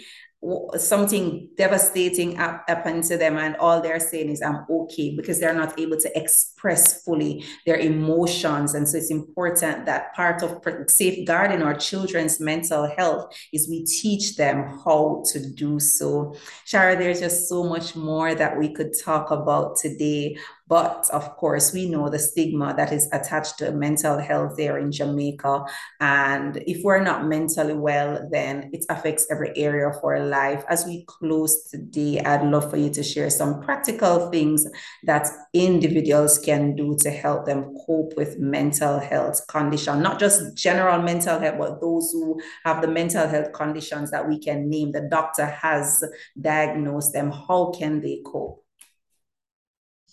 something 0.76 1.48
devastating 1.56 2.36
happened 2.36 3.02
to 3.02 3.16
them 3.16 3.36
and 3.36 3.56
all 3.56 3.82
they're 3.82 3.98
saying 3.98 4.28
is 4.28 4.40
i'm 4.40 4.64
okay 4.70 5.14
because 5.16 5.40
they're 5.40 5.52
not 5.52 5.78
able 5.80 5.98
to 5.98 6.16
express 6.16 7.02
fully 7.04 7.44
their 7.66 7.76
emotions. 7.76 8.74
And 8.74 8.88
so 8.88 8.98
it's 8.98 9.10
important 9.10 9.86
that 9.86 10.14
part 10.14 10.42
of 10.42 10.62
safeguarding 10.88 11.62
our 11.62 11.74
children's 11.74 12.40
mental 12.40 12.90
health 12.96 13.34
is 13.52 13.68
we 13.68 13.84
teach 13.84 14.36
them 14.36 14.78
how 14.84 15.22
to 15.32 15.50
do 15.50 15.80
so. 15.80 16.34
Shara 16.66 16.98
there's 16.98 17.20
just 17.20 17.48
so 17.48 17.64
much 17.64 17.96
more 17.96 18.34
that 18.34 18.58
we 18.58 18.72
could 18.72 18.92
talk 19.04 19.30
about 19.30 19.76
today 19.76 20.36
but 20.68 21.08
of 21.12 21.36
course, 21.36 21.72
we 21.72 21.88
know 21.88 22.10
the 22.10 22.18
stigma 22.18 22.74
that 22.76 22.92
is 22.92 23.08
attached 23.12 23.58
to 23.58 23.72
mental 23.72 24.18
health 24.18 24.56
there 24.56 24.76
in 24.76 24.92
Jamaica. 24.92 25.64
And 26.00 26.58
if 26.66 26.84
we're 26.84 27.02
not 27.02 27.26
mentally 27.26 27.74
well, 27.74 28.28
then 28.30 28.70
it 28.74 28.84
affects 28.90 29.26
every 29.30 29.56
area 29.56 29.88
of 29.88 29.96
our 30.04 30.24
life. 30.24 30.64
As 30.68 30.84
we 30.84 31.04
close 31.06 31.70
today, 31.70 32.20
I'd 32.20 32.44
love 32.44 32.70
for 32.70 32.76
you 32.76 32.90
to 32.90 33.02
share 33.02 33.30
some 33.30 33.62
practical 33.62 34.30
things 34.30 34.66
that 35.04 35.26
individuals 35.54 36.38
can 36.38 36.76
do 36.76 36.96
to 37.00 37.10
help 37.10 37.46
them 37.46 37.74
cope 37.86 38.14
with 38.16 38.38
mental 38.38 38.98
health 38.98 39.46
condition, 39.48 40.02
not 40.02 40.20
just 40.20 40.54
general 40.54 41.00
mental 41.00 41.38
health, 41.38 41.56
but 41.58 41.80
those 41.80 42.10
who 42.12 42.38
have 42.64 42.82
the 42.82 42.88
mental 42.88 43.26
health 43.26 43.52
conditions 43.54 44.10
that 44.10 44.28
we 44.28 44.38
can 44.38 44.68
name. 44.68 44.92
The 44.92 45.08
doctor 45.10 45.46
has 45.46 46.04
diagnosed 46.38 47.14
them. 47.14 47.30
How 47.30 47.72
can 47.76 48.02
they 48.02 48.20
cope? 48.26 48.67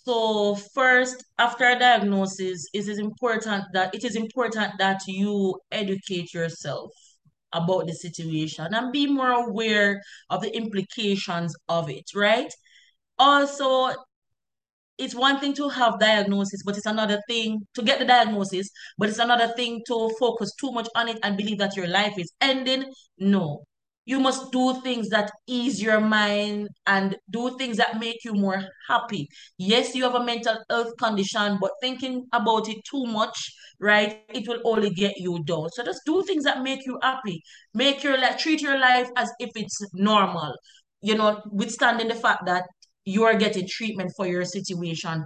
So 0.06 0.54
first, 0.54 1.24
after 1.36 1.64
a 1.64 1.76
diagnosis, 1.76 2.68
it 2.72 2.86
is 2.86 2.98
important 3.00 3.64
that 3.72 3.92
it 3.92 4.04
is 4.04 4.14
important 4.14 4.74
that 4.78 5.00
you 5.08 5.58
educate 5.72 6.32
yourself 6.32 6.92
about 7.52 7.88
the 7.88 7.92
situation 7.92 8.72
and 8.72 8.92
be 8.92 9.08
more 9.08 9.32
aware 9.32 10.00
of 10.30 10.42
the 10.42 10.56
implications 10.56 11.56
of 11.68 11.90
it, 11.90 12.04
right? 12.14 12.52
Also, 13.18 13.92
it's 14.96 15.14
one 15.16 15.40
thing 15.40 15.54
to 15.54 15.68
have 15.70 15.98
diagnosis, 15.98 16.62
but 16.64 16.76
it's 16.76 16.86
another 16.86 17.20
thing 17.26 17.66
to 17.74 17.82
get 17.82 17.98
the 17.98 18.04
diagnosis, 18.04 18.70
but 18.98 19.08
it's 19.08 19.18
another 19.18 19.48
thing 19.56 19.82
to 19.88 20.10
focus 20.20 20.54
too 20.54 20.70
much 20.70 20.88
on 20.94 21.08
it 21.08 21.18
and 21.24 21.36
believe 21.36 21.58
that 21.58 21.74
your 21.76 21.88
life 21.88 22.16
is 22.16 22.32
ending. 22.40 22.84
No, 23.18 23.64
you 24.06 24.20
must 24.20 24.52
do 24.52 24.80
things 24.82 25.08
that 25.10 25.30
ease 25.46 25.82
your 25.82 26.00
mind 26.00 26.68
and 26.86 27.16
do 27.30 27.56
things 27.58 27.76
that 27.76 27.98
make 27.98 28.24
you 28.24 28.32
more 28.32 28.62
happy. 28.88 29.28
Yes, 29.58 29.94
you 29.94 30.04
have 30.04 30.14
a 30.14 30.24
mental 30.24 30.56
health 30.70 30.92
condition, 30.98 31.58
but 31.60 31.72
thinking 31.82 32.24
about 32.32 32.68
it 32.68 32.78
too 32.88 33.04
much, 33.04 33.36
right, 33.80 34.22
it 34.28 34.48
will 34.48 34.60
only 34.64 34.90
get 34.90 35.18
you 35.18 35.42
down. 35.44 35.68
So 35.70 35.84
just 35.84 36.00
do 36.06 36.22
things 36.22 36.44
that 36.44 36.62
make 36.62 36.86
you 36.86 36.98
happy. 37.02 37.42
Make 37.74 38.04
your 38.04 38.16
life, 38.16 38.38
treat 38.38 38.62
your 38.62 38.78
life 38.78 39.08
as 39.16 39.30
if 39.40 39.50
it's 39.56 39.78
normal. 39.92 40.54
You 41.02 41.16
know, 41.16 41.42
withstanding 41.50 42.08
the 42.08 42.14
fact 42.14 42.46
that 42.46 42.64
you 43.04 43.24
are 43.24 43.36
getting 43.36 43.66
treatment 43.68 44.12
for 44.16 44.26
your 44.26 44.44
situation 44.44 45.24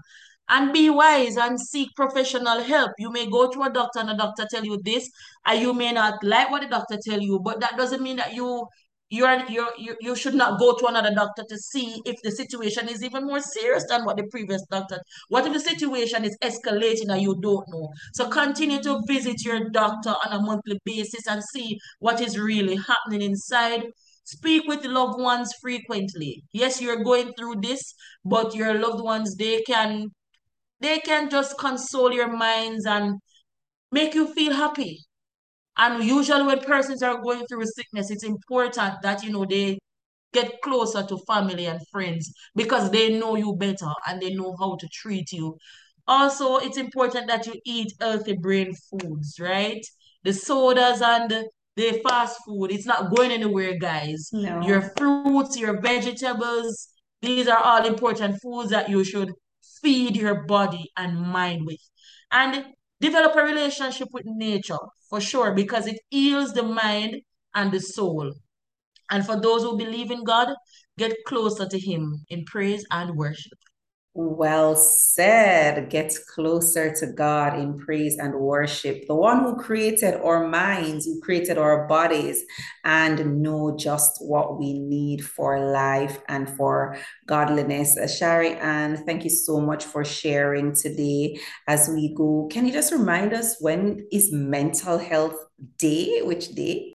and 0.51 0.73
be 0.73 0.91
wise 0.91 1.37
and 1.37 1.59
seek 1.59 1.89
professional 1.97 2.61
help. 2.63 2.91
You 2.99 3.11
may 3.11 3.31
go 3.31 3.51
to 3.51 3.63
a 3.63 3.71
doctor 3.71 4.01
and 4.01 4.11
a 4.11 4.17
doctor 4.17 4.47
tell 4.51 4.65
you 4.65 4.79
this, 4.85 5.09
and 5.47 5.61
you 5.61 5.73
may 5.73 5.93
not 5.93 6.23
like 6.23 6.51
what 6.51 6.63
the 6.63 6.69
doctor 6.69 6.99
tell 7.03 7.21
you, 7.21 7.41
but 7.43 7.61
that 7.61 7.77
doesn't 7.77 8.03
mean 8.03 8.17
that 8.17 8.35
you 8.35 8.67
you're, 9.13 9.45
you're, 9.49 9.71
you 9.77 9.97
you 10.01 10.15
should 10.15 10.35
not 10.35 10.61
go 10.61 10.77
to 10.77 10.87
another 10.87 11.13
doctor 11.13 11.43
to 11.49 11.59
see 11.59 12.01
if 12.05 12.17
the 12.23 12.31
situation 12.31 12.89
is 12.89 13.03
even 13.03 13.27
more 13.27 13.41
serious 13.41 13.85
than 13.89 14.05
what 14.05 14.17
the 14.17 14.27
previous 14.31 14.63
doctor. 14.71 15.01
What 15.29 15.47
if 15.47 15.53
the 15.53 15.61
situation 15.61 16.25
is 16.25 16.37
escalating 16.43 17.09
and 17.09 17.21
you 17.21 17.37
don't 17.41 17.67
know? 17.69 17.89
So 18.15 18.29
continue 18.29 18.81
to 18.83 19.01
visit 19.09 19.45
your 19.45 19.69
doctor 19.71 20.11
on 20.11 20.33
a 20.33 20.41
monthly 20.41 20.79
basis 20.85 21.27
and 21.27 21.43
see 21.43 21.77
what 21.99 22.21
is 22.21 22.39
really 22.39 22.77
happening 22.77 23.23
inside. 23.23 23.83
Speak 24.25 24.69
with 24.69 24.85
loved 24.85 25.21
ones 25.21 25.53
frequently. 25.61 26.45
Yes, 26.53 26.81
you're 26.81 27.03
going 27.03 27.33
through 27.37 27.57
this, 27.63 27.83
but 28.25 28.55
your 28.55 28.75
loved 28.75 29.03
ones, 29.03 29.35
they 29.35 29.61
can 29.63 30.11
they 30.81 30.99
can 31.01 31.29
just 31.31 31.59
console 31.59 32.13
your 32.13 32.35
minds 32.35 32.87
and 32.87 33.19
make 33.93 34.15
you 34.15 34.33
feel 34.35 34.53
happy. 34.53 34.99
And 35.77 36.03
usually 36.05 36.43
when 36.43 36.61
persons 36.61 37.03
are 37.03 37.21
going 37.23 37.47
through 37.47 37.65
sickness, 37.67 38.11
it's 38.11 38.25
important 38.25 38.95
that, 39.03 39.23
you 39.23 39.31
know, 39.31 39.45
they 39.45 39.79
get 40.33 40.61
closer 40.63 41.03
to 41.03 41.19
family 41.27 41.67
and 41.67 41.81
friends 41.91 42.33
because 42.55 42.91
they 42.91 43.19
know 43.19 43.37
you 43.37 43.55
better 43.57 43.91
and 44.07 44.21
they 44.21 44.31
know 44.35 44.55
how 44.59 44.77
to 44.77 44.89
treat 44.93 45.33
you. 45.33 45.57
Also, 46.07 46.57
it's 46.57 46.77
important 46.77 47.29
that 47.29 47.47
you 47.47 47.55
eat 47.65 47.93
healthy 48.01 48.37
brain 48.37 48.75
foods, 48.91 49.39
right? 49.41 49.85
The 50.25 50.33
sodas 50.33 51.03
and 51.03 51.47
the 51.77 52.03
fast 52.07 52.39
food, 52.47 52.73
it's 52.73 52.87
not 52.87 53.15
going 53.15 53.31
anywhere, 53.31 53.79
guys. 53.79 54.29
No. 54.33 54.61
Your 54.63 54.83
fruits, 54.97 55.57
your 55.57 55.81
vegetables, 55.81 56.89
these 57.23 57.49
are 57.49 57.63
all 57.63 57.87
important 57.87 58.41
foods 58.43 58.71
that 58.71 58.89
you 58.89 59.05
should 59.05 59.33
feed 59.83 60.17
your 60.17 60.45
body 60.45 60.91
and 60.97 61.21
mind 61.21 61.67
with. 61.67 61.81
And 62.31 62.65
develop 63.01 63.35
a 63.37 63.43
relationship 63.43 64.09
with 64.13 64.27
nature 64.27 64.79
for 65.09 65.21
sure 65.21 65.53
because 65.55 65.87
it 65.87 66.01
heals 66.11 66.53
the 66.53 66.63
mind 66.63 67.23
and 67.55 67.73
the 67.73 67.81
soul. 67.81 68.33
And 69.11 69.27
for 69.27 69.41
those 69.41 69.63
who 69.63 69.77
believe 69.77 70.11
in 70.11 70.25
God, 70.25 70.55
get 70.99 71.17
closer 71.27 71.67
to 71.67 71.79
Him 71.79 72.25
in 72.29 72.45
praise 72.45 72.85
and 72.91 73.17
worship. 73.17 73.59
Well 74.13 74.75
said. 74.75 75.89
Get 75.89 76.13
closer 76.35 76.93
to 76.97 77.07
God 77.07 77.57
in 77.57 77.79
praise 77.79 78.19
and 78.19 78.35
worship. 78.35 79.07
The 79.07 79.15
one 79.15 79.45
who 79.45 79.57
created 79.57 80.15
our 80.15 80.49
minds, 80.49 81.07
who 81.07 81.21
created 81.21 81.59
our 81.59 81.87
bodies, 81.87 82.45
and 82.85 83.41
know 83.41 83.77
just 83.77 84.19
what 84.21 84.59
we 84.59 84.73
need 84.81 85.25
for 85.25 85.73
life 85.73 86.19
and 86.29 86.51
for 86.57 86.99
godliness. 87.27 87.97
Uh, 87.97 88.09
Shari 88.09 88.55
Ann, 88.55 88.97
thank 89.07 89.23
you 89.23 89.31
so 89.31 89.61
much 89.61 89.85
for 89.85 90.05
sharing 90.05 90.75
today 90.75 91.39
as 91.69 91.89
we 91.89 92.13
go. 92.13 92.49
Can 92.51 92.67
you 92.67 92.73
just 92.73 92.93
remind 92.93 93.33
us 93.33 93.59
when 93.61 94.05
is 94.11 94.33
Mental 94.33 94.99
Health 94.99 95.37
Day? 95.79 96.21
Which 96.23 96.49
day? 96.49 96.95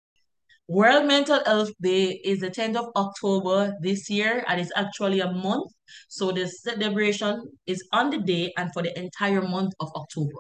World 0.71 1.05
Mental 1.05 1.43
Health 1.45 1.71
Day 1.81 2.21
is 2.23 2.39
the 2.39 2.49
10th 2.49 2.77
of 2.77 2.85
October 2.95 3.73
this 3.81 4.09
year, 4.09 4.41
and 4.47 4.61
it's 4.61 4.71
actually 4.77 5.19
a 5.19 5.29
month. 5.29 5.69
So 6.07 6.31
the 6.31 6.47
celebration 6.47 7.43
is 7.67 7.85
on 7.91 8.09
the 8.09 8.19
day 8.19 8.53
and 8.57 8.71
for 8.71 8.81
the 8.81 8.97
entire 8.97 9.41
month 9.41 9.73
of 9.81 9.89
October. 9.97 10.39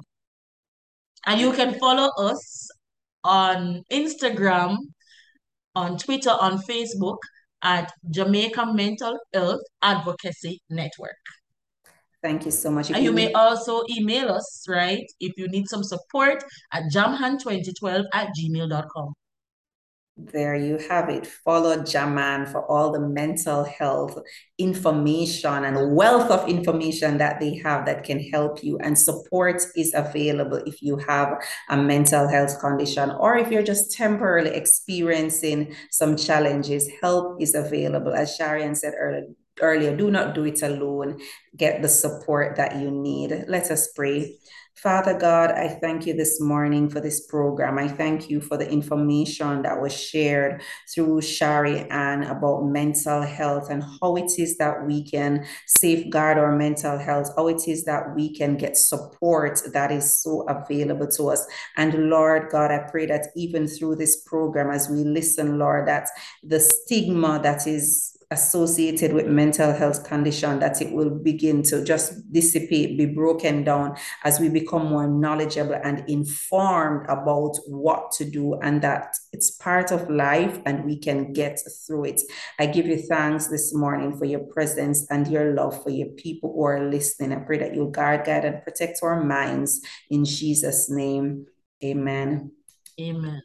And 1.25 1.41
you 1.41 1.51
can 1.51 1.77
follow 1.79 2.09
us 2.17 2.69
on 3.25 3.83
Instagram, 3.91 4.77
on 5.75 5.97
Twitter, 5.97 6.31
on 6.31 6.59
Facebook 6.59 7.17
at 7.61 7.91
Jamaica 8.09 8.67
Mental 8.73 9.19
Health 9.33 9.59
Advocacy 9.81 10.61
Network. 10.69 11.23
Thank 12.23 12.45
you 12.45 12.51
so 12.51 12.71
much. 12.71 12.89
If 12.89 12.95
and 12.95 13.03
you, 13.03 13.09
you 13.09 13.15
may 13.17 13.33
also 13.33 13.81
email 13.89 14.29
us, 14.29 14.63
right? 14.69 15.03
If 15.19 15.33
you 15.35 15.49
need 15.49 15.67
some 15.67 15.83
support 15.83 16.41
at 16.71 16.83
jamhan2012 16.95 18.05
at 18.13 18.29
gmail.com. 18.39 19.13
There 20.23 20.55
you 20.55 20.77
have 20.89 21.09
it. 21.09 21.25
Follow 21.25 21.77
JAMHAN 21.77 22.51
for 22.51 22.63
all 22.69 22.91
the 22.91 22.99
mental 22.99 23.63
health 23.63 24.19
information 24.59 25.63
and 25.63 25.95
wealth 25.95 26.29
of 26.29 26.47
information 26.47 27.17
that 27.17 27.39
they 27.39 27.55
have 27.57 27.85
that 27.87 28.03
can 28.03 28.19
help 28.19 28.63
you. 28.63 28.77
And 28.79 28.97
support 28.97 29.63
is 29.75 29.93
available 29.95 30.61
if 30.67 30.81
you 30.81 30.97
have 30.97 31.41
a 31.69 31.77
mental 31.77 32.27
health 32.27 32.59
condition 32.59 33.09
or 33.09 33.37
if 33.37 33.51
you're 33.51 33.63
just 33.63 33.93
temporarily 33.93 34.51
experiencing 34.51 35.75
some 35.89 36.15
challenges. 36.17 36.87
Help 37.01 37.41
is 37.41 37.55
available. 37.55 38.13
As 38.13 38.35
Shari 38.35 38.63
Ann 38.63 38.75
said 38.75 38.93
earlier, 38.99 39.27
earlier, 39.59 39.95
do 39.95 40.11
not 40.11 40.35
do 40.35 40.43
it 40.43 40.61
alone. 40.61 41.19
Get 41.55 41.81
the 41.81 41.89
support 41.89 42.57
that 42.57 42.75
you 42.75 42.91
need. 42.91 43.45
Let 43.47 43.71
us 43.71 43.91
pray. 43.93 44.37
Father 44.75 45.17
God, 45.17 45.51
I 45.51 45.67
thank 45.67 46.07
you 46.07 46.13
this 46.13 46.41
morning 46.41 46.89
for 46.89 46.99
this 46.99 47.27
program. 47.27 47.77
I 47.77 47.87
thank 47.87 48.29
you 48.29 48.41
for 48.41 48.57
the 48.57 48.67
information 48.67 49.61
that 49.61 49.79
was 49.79 49.93
shared 49.93 50.63
through 50.91 51.21
Shari 51.21 51.87
Ann 51.91 52.23
about 52.23 52.63
mental 52.63 53.21
health 53.21 53.69
and 53.69 53.83
how 54.01 54.15
it 54.15 54.31
is 54.39 54.57
that 54.57 54.85
we 54.87 55.03
can 55.03 55.45
safeguard 55.67 56.37
our 56.37 56.55
mental 56.55 56.97
health, 56.97 57.31
how 57.35 57.47
it 57.47 57.67
is 57.67 57.83
that 57.83 58.15
we 58.15 58.33
can 58.33 58.57
get 58.57 58.75
support 58.75 59.61
that 59.73 59.91
is 59.91 60.17
so 60.23 60.41
available 60.47 61.07
to 61.17 61.29
us. 61.29 61.45
And 61.77 62.09
Lord 62.09 62.49
God, 62.49 62.71
I 62.71 62.79
pray 62.89 63.05
that 63.05 63.27
even 63.35 63.67
through 63.67 63.97
this 63.97 64.23
program, 64.23 64.71
as 64.71 64.89
we 64.89 65.03
listen, 65.03 65.59
Lord, 65.59 65.87
that 65.89 66.07
the 66.43 66.59
stigma 66.59 67.39
that 67.43 67.67
is 67.67 68.10
associated 68.31 69.11
with 69.13 69.27
mental 69.27 69.73
health 69.73 70.05
condition 70.05 70.59
that 70.59 70.81
it 70.81 70.91
will 70.91 71.09
begin 71.09 71.61
to 71.61 71.83
just 71.83 72.31
dissipate 72.31 72.97
be 72.97 73.05
broken 73.05 73.63
down 73.63 73.95
as 74.23 74.39
we 74.39 74.47
become 74.47 74.87
more 74.87 75.07
knowledgeable 75.07 75.75
and 75.83 76.09
informed 76.09 77.05
about 77.09 77.57
what 77.67 78.09
to 78.11 78.23
do 78.25 78.55
and 78.61 78.81
that 78.81 79.15
it's 79.33 79.51
part 79.51 79.91
of 79.91 80.09
life 80.09 80.59
and 80.65 80.85
we 80.85 80.97
can 80.97 81.33
get 81.33 81.59
through 81.85 82.05
it. 82.05 82.21
I 82.57 82.67
give 82.67 82.87
you 82.87 82.97
thanks 82.97 83.47
this 83.47 83.73
morning 83.73 84.17
for 84.17 84.25
your 84.25 84.41
presence 84.41 85.05
and 85.09 85.27
your 85.27 85.53
love 85.53 85.83
for 85.83 85.89
your 85.89 86.09
people 86.09 86.53
who 86.53 86.63
are 86.63 86.89
listening. 86.89 87.33
I 87.33 87.43
pray 87.43 87.59
that 87.59 87.75
you'll 87.75 87.91
guard 87.91 88.25
guide 88.25 88.45
and 88.45 88.63
protect 88.63 88.99
our 89.03 89.21
minds. 89.21 89.81
In 90.09 90.23
jesus 90.25 90.89
name 90.89 91.47
amen. 91.83 92.51
Amen 92.99 93.41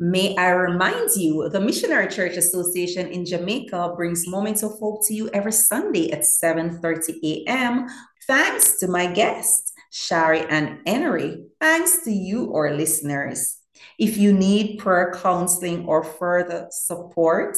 May 0.00 0.36
I 0.36 0.50
remind 0.50 1.10
you, 1.14 1.48
the 1.50 1.60
Missionary 1.60 2.08
Church 2.08 2.36
Association 2.36 3.06
in 3.08 3.24
Jamaica 3.24 3.92
brings 3.96 4.26
Moments 4.26 4.64
of 4.64 4.72
Hope 4.72 5.06
to 5.06 5.14
you 5.14 5.30
every 5.32 5.52
Sunday 5.52 6.10
at 6.10 6.22
7.30 6.22 7.20
a.m. 7.22 7.86
Thanks 8.26 8.80
to 8.80 8.88
my 8.88 9.06
guests, 9.06 9.72
Shari 9.92 10.40
Ann 10.40 10.80
Henry. 10.84 11.44
Thanks 11.60 12.02
to 12.04 12.10
you, 12.10 12.52
our 12.54 12.74
listeners. 12.74 13.58
If 13.96 14.16
you 14.16 14.32
need 14.32 14.80
prayer 14.80 15.12
counseling 15.14 15.86
or 15.86 16.02
further 16.02 16.66
support, 16.70 17.56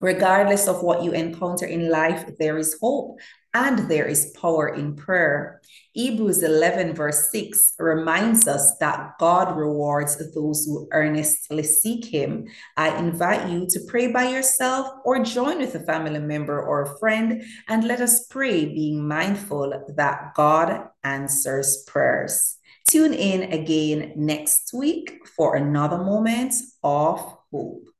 Regardless 0.02 0.68
of 0.68 0.82
what 0.82 1.04
you 1.04 1.12
encounter 1.12 1.68
in 1.68 1.88
life, 1.90 2.28
there 2.40 2.58
is 2.58 2.76
hope 2.82 3.20
and 3.54 3.80
there 3.90 4.06
is 4.06 4.36
power 4.40 4.70
in 4.70 4.96
prayer. 4.96 5.62
Hebrews 5.92 6.42
11, 6.42 6.96
verse 6.96 7.32
6 7.32 7.76
reminds 7.78 8.48
us 8.48 8.78
that 8.80 9.14
God 9.20 9.56
rewards 9.56 10.18
those 10.34 10.66
who 10.66 10.88
earnestly 10.92 11.64
seek 11.64 12.06
Him. 12.06 12.48
I 12.78 12.98
invite 12.98 13.50
you 13.50 13.68
to 13.70 13.80
pray 13.88 14.08
by 14.08 14.30
yourself 14.30 14.88
or 15.06 15.24
join 15.24 15.60
with 15.60 15.76
a 15.76 15.82
family 15.82 16.20
member 16.20 16.62
or 16.62 16.82
a 16.82 17.00
friend, 17.00 17.44
and 17.68 17.84
let 17.84 18.02
us 18.02 18.26
pray, 18.28 18.66
being 18.66 19.08
mindful 19.08 19.86
that 19.96 20.34
God 20.34 20.90
answers 21.04 21.84
prayers. 21.86 22.58
Tune 22.88 23.14
in 23.14 23.54
again 23.54 24.14
next 24.16 24.74
week 24.74 25.26
for 25.36 25.56
another 25.56 25.98
moment 25.98 26.54
of 26.84 27.20
hope. 27.52 27.93